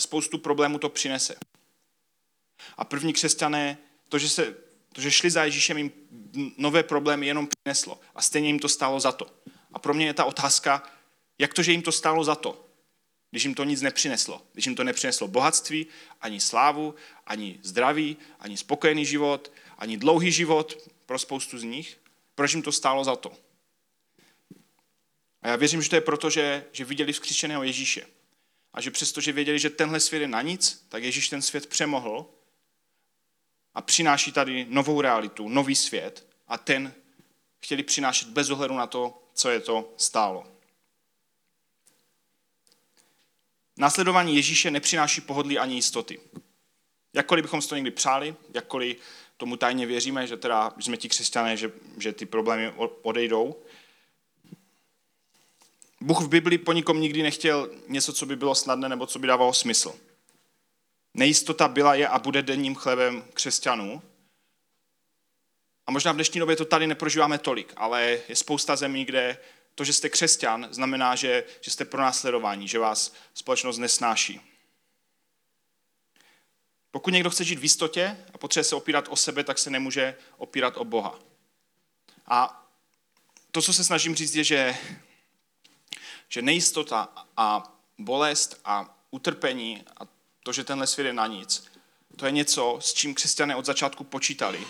spoustu 0.00 0.38
problémů 0.38 0.78
to 0.78 0.88
přinese. 0.88 1.36
A 2.76 2.84
první 2.84 3.12
křesťané, 3.12 3.78
to, 4.08 4.18
že, 4.18 4.28
se, 4.28 4.56
to, 4.92 5.00
že 5.00 5.10
šli 5.10 5.30
za 5.30 5.44
Ježíšem, 5.44 5.78
jim 5.78 5.92
nové 6.58 6.82
problémy 6.82 7.26
jenom 7.26 7.48
přineslo. 7.48 8.00
A 8.14 8.22
stejně 8.22 8.48
jim 8.48 8.58
to 8.58 8.68
stálo 8.68 9.00
za 9.00 9.12
to. 9.12 9.26
A 9.72 9.78
pro 9.78 9.94
mě 9.94 10.06
je 10.06 10.14
ta 10.14 10.24
otázka, 10.24 10.82
jak 11.38 11.54
to, 11.54 11.62
že 11.62 11.72
jim 11.72 11.82
to 11.82 11.92
stálo 11.92 12.24
za 12.24 12.34
to? 12.34 12.70
když 13.30 13.44
jim 13.44 13.54
to 13.54 13.64
nic 13.64 13.82
nepřineslo. 13.82 14.42
Když 14.52 14.66
jim 14.66 14.74
to 14.74 14.84
nepřineslo 14.84 15.28
bohatství, 15.28 15.86
ani 16.20 16.40
slávu, 16.40 16.94
ani 17.26 17.58
zdraví, 17.62 18.16
ani 18.40 18.56
spokojený 18.56 19.06
život, 19.06 19.52
ani 19.78 19.96
dlouhý 19.96 20.32
život 20.32 20.90
pro 21.06 21.18
spoustu 21.18 21.58
z 21.58 21.62
nich, 21.62 21.98
proč 22.34 22.52
jim 22.52 22.62
to 22.62 22.72
stálo 22.72 23.04
za 23.04 23.16
to? 23.16 23.32
A 25.42 25.48
já 25.48 25.56
věřím, 25.56 25.82
že 25.82 25.88
to 25.88 25.96
je 25.96 26.00
proto, 26.00 26.30
že, 26.30 26.64
že 26.72 26.84
viděli 26.84 27.12
vzkříšeného 27.12 27.62
Ježíše. 27.62 28.06
A 28.74 28.80
že 28.80 28.90
přesto, 28.90 29.20
že 29.20 29.32
věděli, 29.32 29.58
že 29.58 29.70
tenhle 29.70 30.00
svět 30.00 30.20
je 30.20 30.28
na 30.28 30.42
nic, 30.42 30.86
tak 30.88 31.02
Ježíš 31.02 31.28
ten 31.28 31.42
svět 31.42 31.66
přemohl 31.66 32.26
a 33.74 33.82
přináší 33.82 34.32
tady 34.32 34.66
novou 34.68 35.00
realitu, 35.00 35.48
nový 35.48 35.74
svět 35.74 36.26
a 36.48 36.58
ten 36.58 36.94
chtěli 37.60 37.82
přinášet 37.82 38.28
bez 38.28 38.50
ohledu 38.50 38.74
na 38.74 38.86
to, 38.86 39.22
co 39.34 39.50
je 39.50 39.60
to 39.60 39.94
stálo. 39.96 40.46
Následování 43.76 44.36
Ježíše 44.36 44.70
nepřináší 44.70 45.20
pohodlí 45.20 45.58
ani 45.58 45.74
jistoty. 45.74 46.20
Jakkoliv 47.12 47.44
bychom 47.44 47.62
si 47.62 47.68
to 47.68 47.74
někdy 47.74 47.90
přáli, 47.90 48.34
jakkoliv 48.54 48.96
tomu 49.36 49.56
tajně 49.56 49.86
věříme, 49.86 50.26
že 50.26 50.36
teda 50.36 50.74
jsme 50.80 50.96
ti 50.96 51.08
křesťané, 51.08 51.56
že, 51.56 51.72
že 51.98 52.12
ty 52.12 52.26
problémy 52.26 52.72
odejdou. 53.02 53.62
Bůh 56.00 56.20
v 56.20 56.28
Bibli 56.28 56.58
po 56.58 56.72
nikom 56.72 57.00
nikdy 57.00 57.22
nechtěl 57.22 57.70
něco, 57.88 58.12
co 58.12 58.26
by 58.26 58.36
bylo 58.36 58.54
snadné 58.54 58.88
nebo 58.88 59.06
co 59.06 59.18
by 59.18 59.26
dávalo 59.26 59.54
smysl. 59.54 59.94
Nejistota 61.14 61.68
byla, 61.68 61.94
je 61.94 62.08
a 62.08 62.18
bude 62.18 62.42
denním 62.42 62.74
chlebem 62.74 63.24
křesťanů. 63.34 64.02
A 65.86 65.90
možná 65.90 66.12
v 66.12 66.14
dnešní 66.14 66.40
době 66.40 66.56
to 66.56 66.64
tady 66.64 66.86
neprožíváme 66.86 67.38
tolik, 67.38 67.72
ale 67.76 68.18
je 68.28 68.36
spousta 68.36 68.76
zemí, 68.76 69.04
kde 69.04 69.38
to, 69.74 69.84
že 69.84 69.92
jste 69.92 70.08
křesťan, 70.08 70.68
znamená, 70.70 71.14
že, 71.14 71.44
že 71.60 71.70
jste 71.70 71.84
pronásledování, 71.84 72.68
že 72.68 72.78
vás 72.78 73.14
společnost 73.34 73.78
nesnáší. 73.78 74.40
Pokud 76.90 77.10
někdo 77.10 77.30
chce 77.30 77.44
žít 77.44 77.58
v 77.58 77.62
jistotě 77.62 78.24
a 78.34 78.38
potřebuje 78.38 78.64
se 78.64 78.76
opírat 78.76 79.08
o 79.08 79.16
sebe, 79.16 79.44
tak 79.44 79.58
se 79.58 79.70
nemůže 79.70 80.14
opírat 80.36 80.76
o 80.76 80.84
Boha. 80.84 81.18
A 82.26 82.66
to, 83.50 83.62
co 83.62 83.72
se 83.72 83.84
snažím 83.84 84.14
říct, 84.14 84.34
je, 84.34 84.44
že, 84.44 84.76
že 86.32 86.42
nejistota 86.42 87.08
a 87.36 87.76
bolest 87.98 88.60
a 88.64 88.98
utrpení 89.10 89.84
a 90.00 90.08
to, 90.42 90.52
že 90.52 90.64
tenhle 90.64 90.86
svět 90.86 91.06
je 91.06 91.12
na 91.12 91.26
nic, 91.26 91.70
to 92.16 92.26
je 92.26 92.32
něco, 92.32 92.78
s 92.80 92.94
čím 92.94 93.14
křesťané 93.14 93.56
od 93.56 93.66
začátku 93.66 94.04
počítali. 94.04 94.66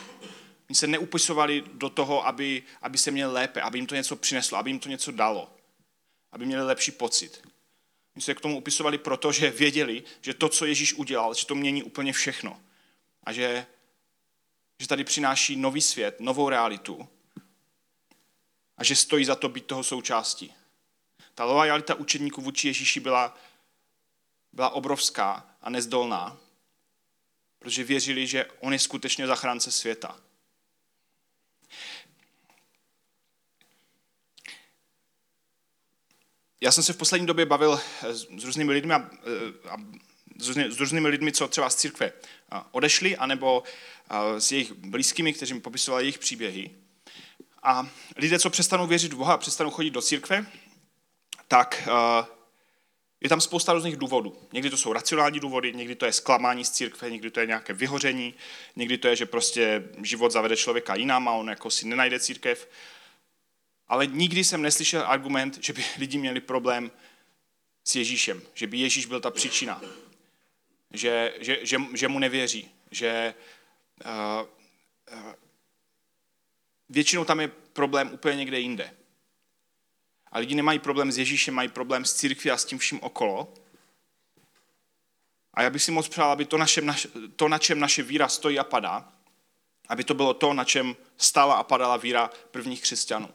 Oni 0.69 0.77
se 0.77 0.87
neupisovali 0.87 1.65
do 1.73 1.91
toho, 1.91 2.27
aby, 2.27 2.63
aby 2.83 2.99
se 2.99 3.11
měli 3.11 3.33
lépe, 3.33 3.61
aby 3.61 3.79
jim 3.79 3.87
to 3.87 3.95
něco 3.95 4.17
přineslo, 4.17 4.59
aby 4.59 4.71
jim 4.71 4.79
to 4.79 4.89
něco 4.89 5.13
dalo, 5.13 5.57
aby 6.33 6.47
měli 6.47 6.63
lepší 6.63 6.91
pocit. 6.91 7.43
Oni 8.17 8.23
se 8.23 8.35
k 8.35 8.41
tomu 8.41 8.59
upisovali 8.59 8.99
proto, 8.99 9.33
že 9.33 9.51
věděli, 9.51 10.03
že 10.21 10.35
to, 10.35 10.49
co 10.49 10.67
Ježíš 10.67 10.95
udělal, 10.95 11.35
že 11.35 11.47
to 11.47 11.55
mění 11.55 11.83
úplně 11.83 12.13
všechno. 12.13 12.61
A 13.25 13.33
že, 13.33 13.67
že 14.81 14.89
tady 14.89 15.05
přináší 15.05 15.57
nový 15.57 15.81
svět, 15.81 16.21
novou 16.21 16.49
realitu. 16.49 17.09
A 18.77 18.85
že 18.85 18.97
stojí 18.97 19.25
za 19.25 19.35
to 19.35 19.49
být 19.49 19.67
toho 19.67 19.85
součástí. 19.85 20.55
Ta 21.41 21.45
lojalita 21.45 21.95
učedníků 21.95 22.43
vůči 22.43 22.69
Ježíši 22.69 23.01
byla, 23.01 23.39
byla 24.53 24.71
obrovská 24.71 25.47
a 25.63 25.71
nezdolná, 25.71 26.39
protože 27.59 27.85
věřili, 27.85 28.27
že 28.27 28.45
on 28.61 28.73
je 28.73 28.79
skutečně 28.79 29.27
zachránce 29.27 29.71
světa. 29.71 30.21
Já 36.61 36.73
jsem 36.73 36.85
se 36.85 36.93
v 36.93 36.97
poslední 36.97 37.27
době 37.27 37.47
bavil 37.47 37.81
eh, 38.03 38.15
s 38.15 38.45
různými 38.45 38.73
lidmi, 38.73 38.95
a, 38.95 39.11
eh, 39.13 39.69
a, 39.69 39.77
s, 40.39 40.79
různými, 40.79 41.09
lidmi, 41.09 41.33
co 41.33 41.49
třeba 41.49 41.71
z 41.71 41.77
církve 41.77 42.13
odešli, 42.71 43.17
anebo 43.17 43.63
s 44.39 44.53
jejich 44.53 44.73
blízkými, 44.73 45.33
kteří 45.33 45.55
mi 45.55 45.61
popisovali 45.61 46.05
jejich 46.05 46.19
příběhy. 46.19 46.71
A 47.63 47.89
lidé, 48.17 48.39
co 48.39 48.51
přestanou 48.51 48.87
věřit 48.87 49.13
v 49.13 49.17
Boha 49.17 49.37
přestanou 49.37 49.71
chodit 49.71 49.91
do 49.91 50.03
církve, 50.03 50.47
tak 51.51 51.89
je 53.21 53.29
tam 53.29 53.41
spousta 53.41 53.73
různých 53.73 53.97
důvodů. 53.97 54.37
Někdy 54.53 54.71
to 54.71 54.77
jsou 54.77 54.93
racionální 54.93 55.41
důvody, 55.41 55.73
někdy 55.73 55.95
to 55.95 56.07
je 56.07 56.13
zklamání 56.13 56.65
z 56.65 56.71
církve, 56.71 57.11
někdy 57.11 57.31
to 57.31 57.41
je 57.41 57.47
nějaké 57.47 57.73
vyhoření, 57.73 58.35
někdy 58.77 58.99
to 58.99 59.09
je, 59.09 59.17
že 59.17 59.27
prostě 59.27 59.85
život 60.03 60.33
zavede 60.33 60.57
člověka 60.57 60.95
jinam 60.95 61.29
a 61.29 61.33
on 61.33 61.49
jako 61.49 61.71
si 61.71 61.87
nenajde 61.87 62.21
církev. 62.21 62.69
Ale 63.89 64.07
nikdy 64.07 64.45
jsem 64.45 64.63
neslyšel 64.63 65.05
argument, 65.07 65.59
že 65.61 65.73
by 65.73 65.85
lidi 65.99 66.19
měli 66.19 66.41
problém 66.41 66.91
s 67.85 67.97
Ježíšem, 67.97 68.43
že 68.55 68.67
by 68.67 68.79
Ježíš 68.79 69.07
byl 69.07 69.21
ta 69.21 69.31
příčina, 69.31 69.83
že, 70.91 71.35
že, 71.41 71.59
že, 71.63 71.79
že 71.95 72.09
mu 72.09 72.19
nevěří, 72.19 72.71
že 72.91 73.35
uh, 74.05 74.49
uh, 75.17 75.33
většinou 76.89 77.25
tam 77.25 77.41
je 77.41 77.49
problém 77.73 78.11
úplně 78.13 78.37
někde 78.37 78.61
jinde. 78.61 79.00
A 80.33 80.39
lidi 80.39 80.55
nemají 80.55 80.79
problém 80.79 81.13
s 81.13 81.19
Ježíšem, 81.19 81.55
mají 81.55 81.69
problém 81.69 82.05
s 82.05 82.15
církví 82.15 82.51
a 82.51 82.57
s 82.57 82.65
tím 82.65 82.79
vším 82.79 83.01
okolo. 83.03 83.55
A 85.55 85.63
já 85.63 85.71
bych 85.71 85.83
si 85.83 85.91
moc 85.91 86.09
přál, 86.09 86.31
aby 86.31 86.45
to, 86.45 86.59
naše, 86.59 86.83
to, 87.37 87.49
na 87.49 87.59
čem 87.59 87.81
naše 87.81 88.03
víra 88.03 88.29
stojí 88.29 88.59
a 88.59 88.65
padá, 88.65 89.13
aby 89.89 90.05
to 90.05 90.15
bylo 90.15 90.35
to, 90.35 90.53
na 90.53 90.65
čem 90.65 90.97
stála 91.17 91.55
a 91.55 91.63
padala 91.63 91.97
víra 91.97 92.31
prvních 92.51 92.83
křesťanů. 92.83 93.29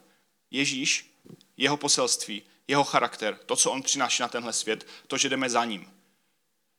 Ježíš, 0.50 1.14
jeho 1.56 1.76
poselství, 1.76 2.42
jeho 2.68 2.84
charakter, 2.84 3.38
to, 3.46 3.56
co 3.56 3.70
on 3.70 3.82
přináší 3.82 4.22
na 4.22 4.28
tenhle 4.28 4.52
svět, 4.52 4.86
to, 5.06 5.18
že 5.18 5.28
jdeme 5.28 5.50
za 5.50 5.64
ním. 5.64 5.92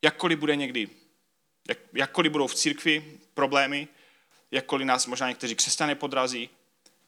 Jakkoliv 0.04 0.40
bude 0.40 0.56
někdy, 0.56 0.90
jak, 1.68 1.78
jakkoliv 1.94 2.32
budou 2.32 2.48
v 2.48 2.56
církvi 2.56 3.20
problémy, 3.34 3.88
jakkoliv 4.52 4.88
nás 4.88 5.06
možná 5.06 5.30
někteří 5.30 5.56
křesťané 5.56 5.96
podrazí, 5.96 6.50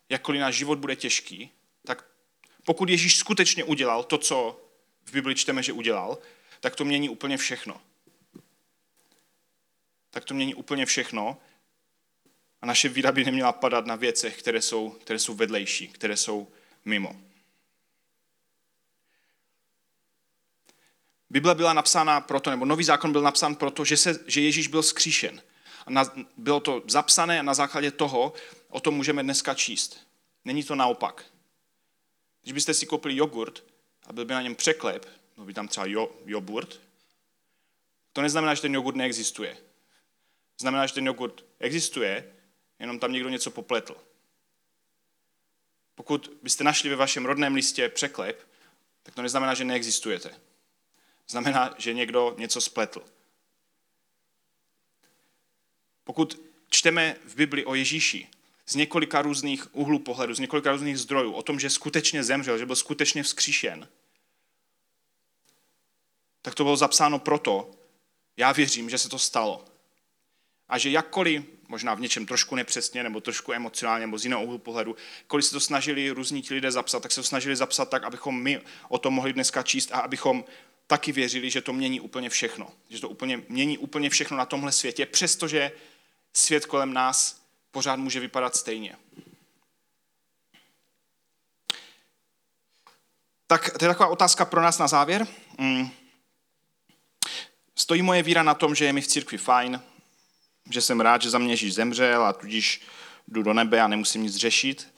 jakkoliv 0.09 0.41
náš 0.41 0.55
život 0.55 0.79
bude 0.79 0.95
těžký, 0.95 1.51
tak 1.85 2.05
pokud 2.65 2.89
Ježíš 2.89 3.17
skutečně 3.17 3.63
udělal 3.63 4.03
to, 4.03 4.17
co 4.17 4.61
v 5.05 5.11
Bibli 5.11 5.35
čteme, 5.35 5.63
že 5.63 5.73
udělal, 5.73 6.17
tak 6.59 6.75
to 6.75 6.85
mění 6.85 7.09
úplně 7.09 7.37
všechno. 7.37 7.81
Tak 10.11 10.25
to 10.25 10.33
mění 10.33 10.55
úplně 10.55 10.85
všechno 10.85 11.37
a 12.61 12.65
naše 12.65 12.89
víra 12.89 13.11
by 13.11 13.25
neměla 13.25 13.51
padat 13.51 13.85
na 13.85 13.95
věcech, 13.95 14.39
které 14.39 14.61
jsou, 14.61 14.89
které 14.89 15.19
jsou 15.19 15.33
vedlejší, 15.33 15.87
které 15.87 16.17
jsou 16.17 16.47
mimo. 16.85 17.21
Bible 21.29 21.55
byla 21.55 21.73
napsána 21.73 22.21
proto, 22.21 22.49
nebo 22.49 22.65
nový 22.65 22.83
zákon 22.83 23.11
byl 23.11 23.21
napsán 23.21 23.55
proto, 23.55 23.85
že, 23.85 23.97
se, 23.97 24.19
že 24.27 24.41
Ježíš 24.41 24.67
byl 24.67 24.83
skříšen. 24.83 25.41
A 25.85 25.91
na, 25.91 26.05
bylo 26.37 26.59
to 26.59 26.83
zapsané 26.87 27.39
a 27.39 27.43
na 27.43 27.53
základě 27.53 27.91
toho 27.91 28.33
o 28.69 28.79
tom 28.79 28.95
můžeme 28.95 29.23
dneska 29.23 29.53
číst. 29.53 30.07
Není 30.45 30.63
to 30.63 30.75
naopak. 30.75 31.25
Když 32.41 32.53
byste 32.53 32.73
si 32.73 32.85
koupili 32.85 33.15
jogurt 33.15 33.63
a 34.07 34.13
byl 34.13 34.25
by 34.25 34.33
na 34.33 34.41
něm 34.41 34.55
překlep, 34.55 35.05
byl 35.35 35.45
by 35.45 35.53
tam 35.53 35.67
třeba 35.67 35.85
jo, 35.85 36.15
jogurt, 36.25 36.81
to 38.13 38.21
neznamená, 38.21 38.55
že 38.55 38.61
ten 38.61 38.75
jogurt 38.75 38.95
neexistuje. 38.95 39.57
Znamená, 40.59 40.85
že 40.85 40.93
ten 40.93 41.07
jogurt 41.07 41.45
existuje, 41.59 42.35
jenom 42.79 42.99
tam 42.99 43.11
někdo 43.11 43.29
něco 43.29 43.51
popletl. 43.51 43.97
Pokud 45.95 46.31
byste 46.41 46.63
našli 46.63 46.89
ve 46.89 46.95
vašem 46.95 47.25
rodném 47.25 47.55
listě 47.55 47.89
překlep, 47.89 48.47
tak 49.03 49.15
to 49.15 49.21
neznamená, 49.21 49.53
že 49.53 49.65
neexistujete. 49.65 50.39
Znamená, 51.27 51.75
že 51.77 51.93
někdo 51.93 52.35
něco 52.37 52.61
spletl. 52.61 53.05
Pokud 56.03 56.41
čteme 56.69 57.15
v 57.25 57.35
Bibli 57.35 57.65
o 57.65 57.75
Ježíši 57.75 58.27
z 58.69 58.75
několika 58.75 59.21
různých 59.21 59.75
úhlů 59.75 59.99
pohledu, 59.99 60.33
z 60.33 60.39
několika 60.39 60.71
různých 60.71 60.99
zdrojů, 60.99 61.31
o 61.31 61.43
tom, 61.43 61.59
že 61.59 61.69
skutečně 61.69 62.23
zemřel, 62.23 62.57
že 62.57 62.65
byl 62.65 62.75
skutečně 62.75 63.23
vzkříšen, 63.23 63.87
tak 66.41 66.55
to 66.55 66.63
bylo 66.63 66.77
zapsáno 66.77 67.19
proto, 67.19 67.71
já 68.37 68.51
věřím, 68.51 68.89
že 68.89 68.97
se 68.97 69.09
to 69.09 69.19
stalo. 69.19 69.65
A 70.67 70.77
že 70.77 70.89
jakkoliv, 70.89 71.43
možná 71.67 71.93
v 71.93 71.99
něčem 71.99 72.25
trošku 72.25 72.55
nepřesně, 72.55 73.03
nebo 73.03 73.21
trošku 73.21 73.53
emocionálně, 73.53 74.05
nebo 74.05 74.17
z 74.17 74.23
jiného 74.23 74.43
úhlu 74.43 74.57
pohledu, 74.57 74.95
kolik 75.27 75.45
se 75.45 75.51
to 75.51 75.59
snažili 75.59 76.09
různí 76.09 76.41
ti 76.41 76.53
lidé 76.53 76.71
zapsat, 76.71 77.03
tak 77.03 77.11
se 77.11 77.21
to 77.21 77.27
snažili 77.27 77.55
zapsat 77.55 77.89
tak, 77.89 78.03
abychom 78.03 78.41
my 78.41 78.61
o 78.89 78.97
tom 78.97 79.13
mohli 79.13 79.33
dneska 79.33 79.63
číst 79.63 79.91
a 79.91 79.99
abychom 79.99 80.45
taky 80.87 81.11
věřili, 81.11 81.49
že 81.49 81.61
to 81.61 81.73
mění 81.73 82.01
úplně 82.01 82.29
všechno. 82.29 82.73
Že 82.89 83.01
to 83.01 83.09
úplně, 83.09 83.43
mění 83.49 83.77
úplně 83.77 84.09
všechno 84.09 84.37
na 84.37 84.45
tomhle 84.45 84.71
světě, 84.71 85.05
přestože 85.05 85.71
svět 86.33 86.65
kolem 86.65 86.93
nás 86.93 87.38
pořád 87.71 87.95
může 87.95 88.19
vypadat 88.19 88.55
stejně. 88.55 88.95
Tak 93.47 93.77
to 93.77 93.85
je 93.85 93.89
taková 93.89 94.09
otázka 94.09 94.45
pro 94.45 94.61
nás 94.61 94.77
na 94.77 94.87
závěr. 94.87 95.27
Mm. 95.57 95.89
Stojí 97.75 98.01
moje 98.01 98.23
víra 98.23 98.43
na 98.43 98.53
tom, 98.53 98.75
že 98.75 98.85
je 98.85 98.93
mi 98.93 99.01
v 99.01 99.07
církvi 99.07 99.37
fajn, 99.37 99.81
že 100.69 100.81
jsem 100.81 101.01
rád, 101.01 101.21
že 101.21 101.29
za 101.29 101.37
mě 101.37 101.53
Ježíš 101.53 101.73
zemřel 101.73 102.25
a 102.25 102.33
tudíž 102.33 102.81
jdu 103.27 103.43
do 103.43 103.53
nebe 103.53 103.81
a 103.81 103.87
nemusím 103.87 104.23
nic 104.23 104.35
řešit. 104.35 104.93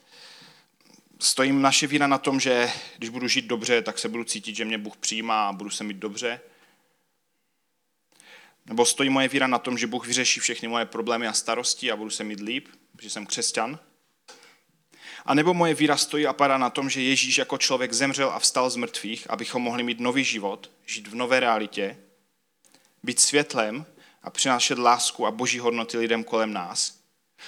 Stojí 1.20 1.52
naše 1.52 1.86
víra 1.86 2.06
na 2.06 2.18
tom, 2.18 2.40
že 2.40 2.72
když 2.98 3.10
budu 3.10 3.28
žít 3.28 3.44
dobře, 3.44 3.82
tak 3.82 3.98
se 3.98 4.08
budu 4.08 4.24
cítit, 4.24 4.56
že 4.56 4.64
mě 4.64 4.78
Bůh 4.78 4.96
přijímá 4.96 5.48
a 5.48 5.52
budu 5.52 5.70
se 5.70 5.84
mít 5.84 5.96
dobře? 5.96 6.40
Nebo 8.66 8.86
stojí 8.86 9.10
moje 9.10 9.28
víra 9.28 9.46
na 9.46 9.58
tom, 9.58 9.78
že 9.78 9.86
Bůh 9.86 10.06
vyřeší 10.06 10.40
všechny 10.40 10.68
moje 10.68 10.86
problémy 10.86 11.26
a 11.26 11.32
starosti 11.32 11.92
a 11.92 11.96
budu 11.96 12.10
se 12.10 12.24
mít 12.24 12.40
líp, 12.40 12.68
protože 12.92 13.10
jsem 13.10 13.26
křesťan? 13.26 13.78
A 15.24 15.34
nebo 15.34 15.54
moje 15.54 15.74
víra 15.74 15.96
stojí 15.96 16.26
a 16.26 16.32
padá 16.32 16.58
na 16.58 16.70
tom, 16.70 16.90
že 16.90 17.02
Ježíš 17.02 17.38
jako 17.38 17.58
člověk 17.58 17.92
zemřel 17.92 18.30
a 18.30 18.38
vstal 18.38 18.70
z 18.70 18.76
mrtvých, 18.76 19.30
abychom 19.30 19.62
mohli 19.62 19.82
mít 19.82 20.00
nový 20.00 20.24
život, 20.24 20.70
žít 20.86 21.08
v 21.08 21.14
nové 21.14 21.40
realitě, 21.40 21.98
být 23.02 23.20
světlem 23.20 23.86
a 24.22 24.30
přinášet 24.30 24.78
lásku 24.78 25.26
a 25.26 25.30
boží 25.30 25.58
hodnoty 25.58 25.98
lidem 25.98 26.24
kolem 26.24 26.52
nás 26.52 27.02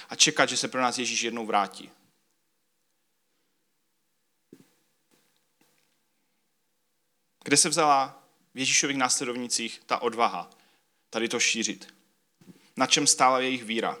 a 0.09 0.15
čekat, 0.15 0.49
že 0.49 0.57
se 0.57 0.67
pro 0.67 0.81
nás 0.81 0.97
Ježíš 0.97 1.21
jednou 1.21 1.45
vrátí. 1.45 1.91
Kde 7.43 7.57
se 7.57 7.69
vzala 7.69 8.23
v 8.53 8.57
Ježíšových 8.57 8.97
následovnicích 8.97 9.81
ta 9.85 10.01
odvaha 10.01 10.49
tady 11.15 11.29
to 11.29 11.39
šířit? 11.39 11.87
Na 12.77 12.85
čem 12.85 13.07
stála 13.07 13.39
jejich 13.39 13.63
víra? 13.63 13.97